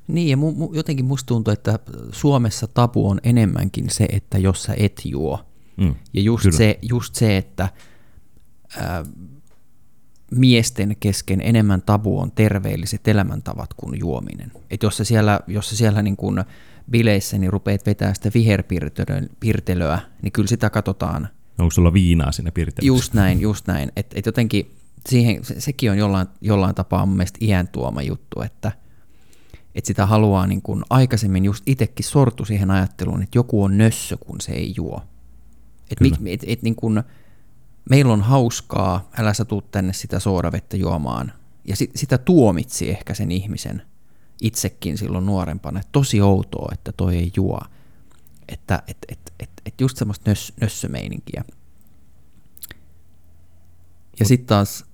Niin, 0.09 0.29
ja 0.29 0.37
mu- 0.37 0.57
mu- 0.57 0.77
jotenkin 0.77 1.05
musta 1.05 1.27
tuntuu, 1.27 1.53
että 1.53 1.79
Suomessa 2.13 2.67
tabu 2.67 3.09
on 3.09 3.21
enemmänkin 3.23 3.91
se, 3.91 4.07
että 4.13 4.39
jos 4.39 4.63
sä 4.63 4.75
et 4.77 5.03
juo. 5.05 5.41
Mm, 5.77 5.95
ja 6.13 6.23
just 6.23 6.53
se, 6.53 6.79
just 6.83 7.15
se, 7.15 7.37
että 7.37 7.69
ää, 8.77 9.05
miesten 10.31 10.97
kesken 11.01 11.41
enemmän 11.41 11.83
tabu 11.83 12.21
on 12.21 12.33
terveelliset 12.33 13.09
elämäntavat 13.09 13.75
kuin 13.75 14.01
juominen. 14.01 14.53
Et 14.71 14.83
jos 14.83 14.97
sä 14.97 15.05
siellä, 15.05 15.41
jos 15.47 15.71
sä 15.71 15.77
siellä 15.77 16.03
niin 16.03 16.17
kun 16.17 16.45
bileissä 16.91 17.39
niin 17.39 17.53
rupeat 17.53 17.87
vetää 17.87 18.15
sitä 18.15 18.31
viherpirtelöä, 18.35 19.99
niin 20.23 20.33
kyllä 20.33 20.49
sitä 20.49 20.71
katsotaan. 20.71 21.29
Onko 21.59 21.71
sulla 21.71 21.93
viinaa 21.93 22.33
siinä 22.33 22.53
pirtelössä? 22.53 22.87
Just 22.87 23.15
näin, 23.15 23.41
just 23.41 23.67
näin. 23.67 23.93
Et, 23.97 24.07
et 24.15 24.27
jotenkin 24.27 24.75
siihen, 25.09 25.45
se, 25.45 25.61
sekin 25.61 25.91
on 25.91 25.99
jollain, 25.99 26.27
jollain 26.41 26.75
tapaa 26.75 27.07
mun 27.07 27.17
mielestä 27.17 27.39
iän 27.43 27.69
tuoma 27.69 28.03
juttu, 28.03 28.41
että 28.41 28.73
et 29.75 29.85
sitä 29.85 30.07
haluaa 30.07 30.47
niin 30.47 30.63
kun 30.63 30.85
aikaisemmin 30.91 31.45
just 31.45 31.63
itsekin 31.67 32.07
sortu 32.07 32.45
siihen 32.45 32.71
ajatteluun, 32.71 33.23
että 33.23 33.39
joku 33.39 33.63
on 33.63 33.79
nössö, 33.79 34.17
kun 34.17 34.41
se 34.41 34.53
ei 34.53 34.73
juo. 34.77 35.03
Et, 35.91 36.01
mit, 36.01 36.15
et, 36.27 36.45
et, 36.47 36.63
niin 36.63 36.75
kun, 36.75 37.03
meillä 37.91 38.13
on 38.13 38.23
hauskaa, 38.23 39.09
älä 39.19 39.35
sä 39.35 39.45
tuu 39.45 39.63
tänne 39.63 39.93
sitä 39.93 40.21
soodavettä 40.21 40.77
juomaan. 40.77 41.33
Ja 41.65 41.77
sit, 41.77 41.91
sitä 41.95 42.19
tuomitsi 42.19 42.91
ehkä 42.91 43.15
sen 43.15 43.33
ihmisen 43.33 43.83
itsekin 44.41 44.99
silloin 44.99 45.27
nuorempana, 45.27 45.81
että 45.81 45.93
tosi 45.93 46.21
outoa, 46.21 46.69
että 46.73 46.93
toi 46.93 47.17
ei 47.17 47.33
juo. 47.37 47.61
Että 48.49 48.83
et, 48.87 48.99
et, 49.09 49.33
et, 49.41 49.51
et 49.67 49.81
just 49.81 49.97
semmoista 49.97 50.31
nös, 50.31 50.53
nössömeininkiä. 50.61 51.45
Ja 54.21 54.27
sitten 54.27 54.47
taas 54.47 54.85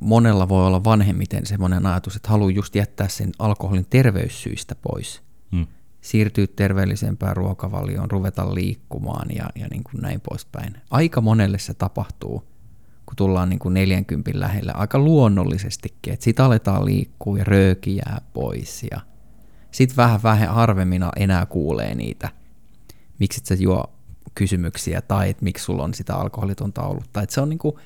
monella 0.00 0.48
voi 0.48 0.66
olla 0.66 0.84
vanhemmiten 0.84 1.46
semmoinen 1.46 1.86
ajatus, 1.86 2.16
että 2.16 2.28
haluaa 2.28 2.50
just 2.50 2.74
jättää 2.74 3.08
sen 3.08 3.32
alkoholin 3.38 3.86
terveyssyistä 3.90 4.74
pois. 4.74 5.22
Hmm. 5.52 5.66
Siirtyä 6.06 6.46
terveellisempään 6.56 7.36
ruokavalioon, 7.36 8.10
ruveta 8.10 8.54
liikkumaan 8.54 9.28
ja, 9.36 9.50
ja 9.54 9.66
niin 9.70 9.84
kuin 9.84 10.02
näin 10.02 10.20
poispäin. 10.20 10.74
Aika 10.90 11.20
monelle 11.20 11.58
se 11.58 11.74
tapahtuu, 11.74 12.38
kun 13.06 13.16
tullaan 13.16 13.48
niin 13.48 13.58
kuin 13.58 13.74
40 13.74 14.30
lähelle, 14.34 14.72
aika 14.72 14.98
luonnollisestikin, 14.98 16.12
että 16.12 16.24
sitten 16.24 16.44
aletaan 16.44 16.84
liikkua 16.84 17.38
ja 17.38 17.44
rööki 17.44 17.96
jää 17.96 18.20
pois 18.32 18.86
ja 18.90 19.00
sitten 19.70 19.96
vähän 19.96 20.22
vähän 20.22 20.54
harvemmin 20.54 21.02
enää 21.16 21.46
kuulee 21.46 21.94
niitä, 21.94 22.28
miksi 23.18 23.40
et 23.40 23.46
sä 23.46 23.54
juo 23.54 23.92
kysymyksiä 24.34 25.02
tai 25.02 25.30
että 25.30 25.44
miksi 25.44 25.64
sulla 25.64 25.84
on 25.84 25.94
sitä 25.94 26.14
alkoholitonta 26.14 26.82
ollut. 26.82 27.12
Tai 27.12 27.22
että 27.22 27.34
se 27.34 27.40
on 27.40 27.48
niin 27.48 27.58
kuin, 27.58 27.76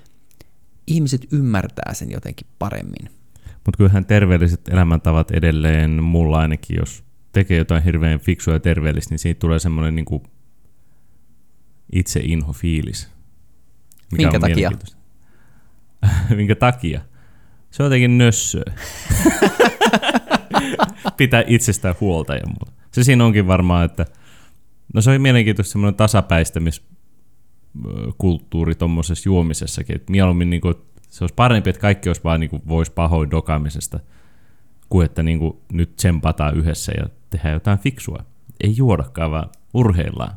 ihmiset 0.87 1.33
ymmärtää 1.33 1.94
sen 1.94 2.11
jotenkin 2.11 2.46
paremmin. 2.59 3.11
Mutta 3.44 3.76
kyllähän 3.76 4.06
terveelliset 4.06 4.68
elämäntavat 4.68 5.30
edelleen, 5.30 6.02
mulla 6.02 6.38
ainakin, 6.38 6.76
jos 6.76 7.10
tekee 7.32 7.58
jotain 7.58 7.82
hirveän 7.82 8.20
fiksua 8.20 8.54
ja 8.54 8.60
terveellistä, 8.60 9.12
niin 9.12 9.18
siitä 9.18 9.38
tulee 9.38 9.58
semmoinen 9.58 9.94
niin 9.94 10.22
itse 11.92 12.20
inho 12.24 12.52
fiilis. 12.52 13.08
Mikä 14.12 14.22
Minkä 14.22 14.40
takia? 14.40 14.70
Minkä 16.36 16.54
takia? 16.54 17.00
Se 17.70 17.82
on 17.82 17.86
jotenkin 17.86 18.18
nössö. 18.18 18.62
Pitää 21.16 21.44
itsestään 21.46 21.94
huolta 22.00 22.34
ja 22.34 22.46
muuta. 22.46 22.72
Se 22.92 23.04
siinä 23.04 23.24
onkin 23.24 23.46
varmaan, 23.46 23.84
että 23.84 24.06
no 24.94 25.00
se 25.00 25.10
on 25.10 25.20
mielenkiintoista 25.20 25.72
semmoinen 25.72 25.94
tasapäistämiskulttuuri 25.94 28.74
tuommoisessa 28.74 29.28
juomisessakin, 29.28 29.96
että 29.96 30.10
mieluummin 30.10 30.50
niin 30.50 30.60
kuin, 30.60 30.74
se 31.08 31.24
olisi 31.24 31.34
parempi, 31.34 31.70
että 31.70 31.80
kaikki 31.80 32.08
olisi 32.08 32.24
vaan 32.24 32.40
niin 32.40 32.50
kuin, 32.50 32.62
voisi 32.68 32.92
pahoin 32.92 33.30
dokaamisesta, 33.30 34.00
kuin 34.88 35.04
että 35.04 35.22
niin 35.22 35.38
kuin, 35.38 35.58
nyt 35.72 35.96
tsempataan 35.96 36.56
yhdessä 36.56 36.92
ja 36.96 37.08
tehdään 37.30 37.54
jotain 37.54 37.78
fiksua. 37.78 38.24
Ei 38.60 38.76
juodakaan, 38.76 39.30
vaan 39.30 39.50
urheillaan. 39.74 40.32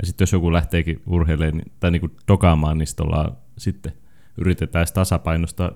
Ja 0.00 0.06
sitten 0.06 0.22
jos 0.22 0.32
joku 0.32 0.52
lähteekin 0.52 1.02
urheilemaan 1.06 1.56
niin- 1.56 1.72
tai 1.80 1.90
niin 1.90 2.00
kuin 2.00 2.12
dokaamaan, 2.28 2.78
niin 2.78 2.86
sitten 2.86 3.06
sitten– 3.58 3.92
yritetään 4.38 4.86
tasapainosta, 4.94 5.72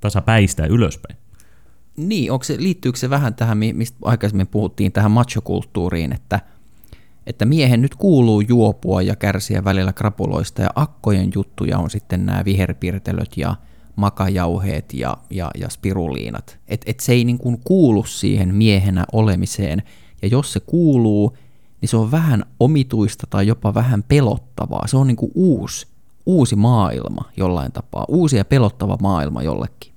tasapäistää 0.00 0.66
ylöspäin. 0.66 1.16
Niin, 1.96 2.32
onko 2.32 2.44
se, 2.44 2.56
liittyykö 2.58 2.98
se 2.98 3.10
vähän 3.10 3.34
tähän, 3.34 3.58
mistä 3.58 3.98
aikaisemmin 4.04 4.46
puhuttiin, 4.46 4.92
tähän 4.92 5.10
machokulttuuriin, 5.10 6.12
että, 6.12 6.40
että 7.26 7.44
miehen 7.44 7.82
nyt 7.82 7.94
kuuluu 7.94 8.40
juopua 8.40 9.02
ja 9.02 9.16
kärsiä 9.16 9.64
välillä 9.64 9.92
krapuloista, 9.92 10.62
ja 10.62 10.70
akkojen 10.74 11.30
juttuja 11.34 11.78
on 11.78 11.90
sitten 11.90 12.26
nämä 12.26 12.44
viherpirtelöt 12.44 13.36
ja 13.36 13.56
makajauheet 13.96 14.94
ja, 14.94 15.16
ja, 15.30 15.50
ja 15.58 15.68
spiruliinat. 15.68 16.58
Että 16.68 16.90
et 16.90 17.00
se 17.00 17.12
ei 17.12 17.24
niin 17.24 17.38
kuin 17.38 17.60
kuulu 17.64 18.04
siihen 18.04 18.54
miehenä 18.54 19.04
olemiseen, 19.12 19.82
ja 20.22 20.28
jos 20.28 20.52
se 20.52 20.60
kuuluu, 20.60 21.36
niin 21.80 21.88
se 21.88 21.96
on 21.96 22.10
vähän 22.10 22.44
omituista 22.60 23.26
tai 23.30 23.46
jopa 23.46 23.74
vähän 23.74 24.02
pelottavaa. 24.02 24.86
Se 24.86 24.96
on 24.96 25.06
niin 25.06 25.16
kuin 25.16 25.32
uusi 25.34 25.86
uusi 26.26 26.56
maailma 26.56 27.24
jollain 27.36 27.72
tapaa, 27.72 28.04
uusi 28.08 28.36
ja 28.36 28.44
pelottava 28.44 28.98
maailma 29.00 29.42
jollekin. 29.42 29.92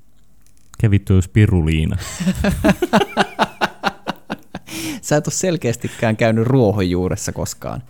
Kevittu 0.77 1.21
spiruliina. 1.21 1.97
Sä 5.01 5.17
et 5.17 5.27
ole 5.27 5.33
selkeästikään 5.33 6.17
käynyt 6.17 6.47
ruohonjuuressa 6.47 7.31
koskaan. 7.31 7.83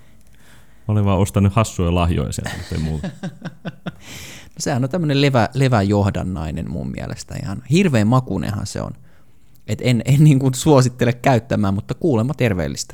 Olen 0.88 1.06
vaan 1.06 1.20
ostanut 1.20 1.54
hassuja 1.54 1.96
lahjoja 1.96 2.32
sieltä, 2.32 2.52
ei 2.72 2.78
muuta. 2.78 3.10
no 4.54 4.58
sehän 4.58 4.84
on 4.84 4.90
tämmöinen 4.90 5.22
levä, 5.22 5.50
leväjohdannainen 5.54 6.72
mun 6.72 6.92
mielestä 6.92 7.36
ihan. 7.44 7.64
Hirveän 7.70 8.08
makunehan 8.08 8.68
se 8.68 8.82
on. 8.82 8.92
Et 9.68 9.80
en 9.82 10.02
en 10.06 10.24
niin 10.24 10.40
kuin 10.40 10.54
suosittele 10.54 11.14
käyttämään, 11.14 11.74
mutta 11.74 11.94
kuulemma 11.94 12.34
terveellistä. 12.34 12.94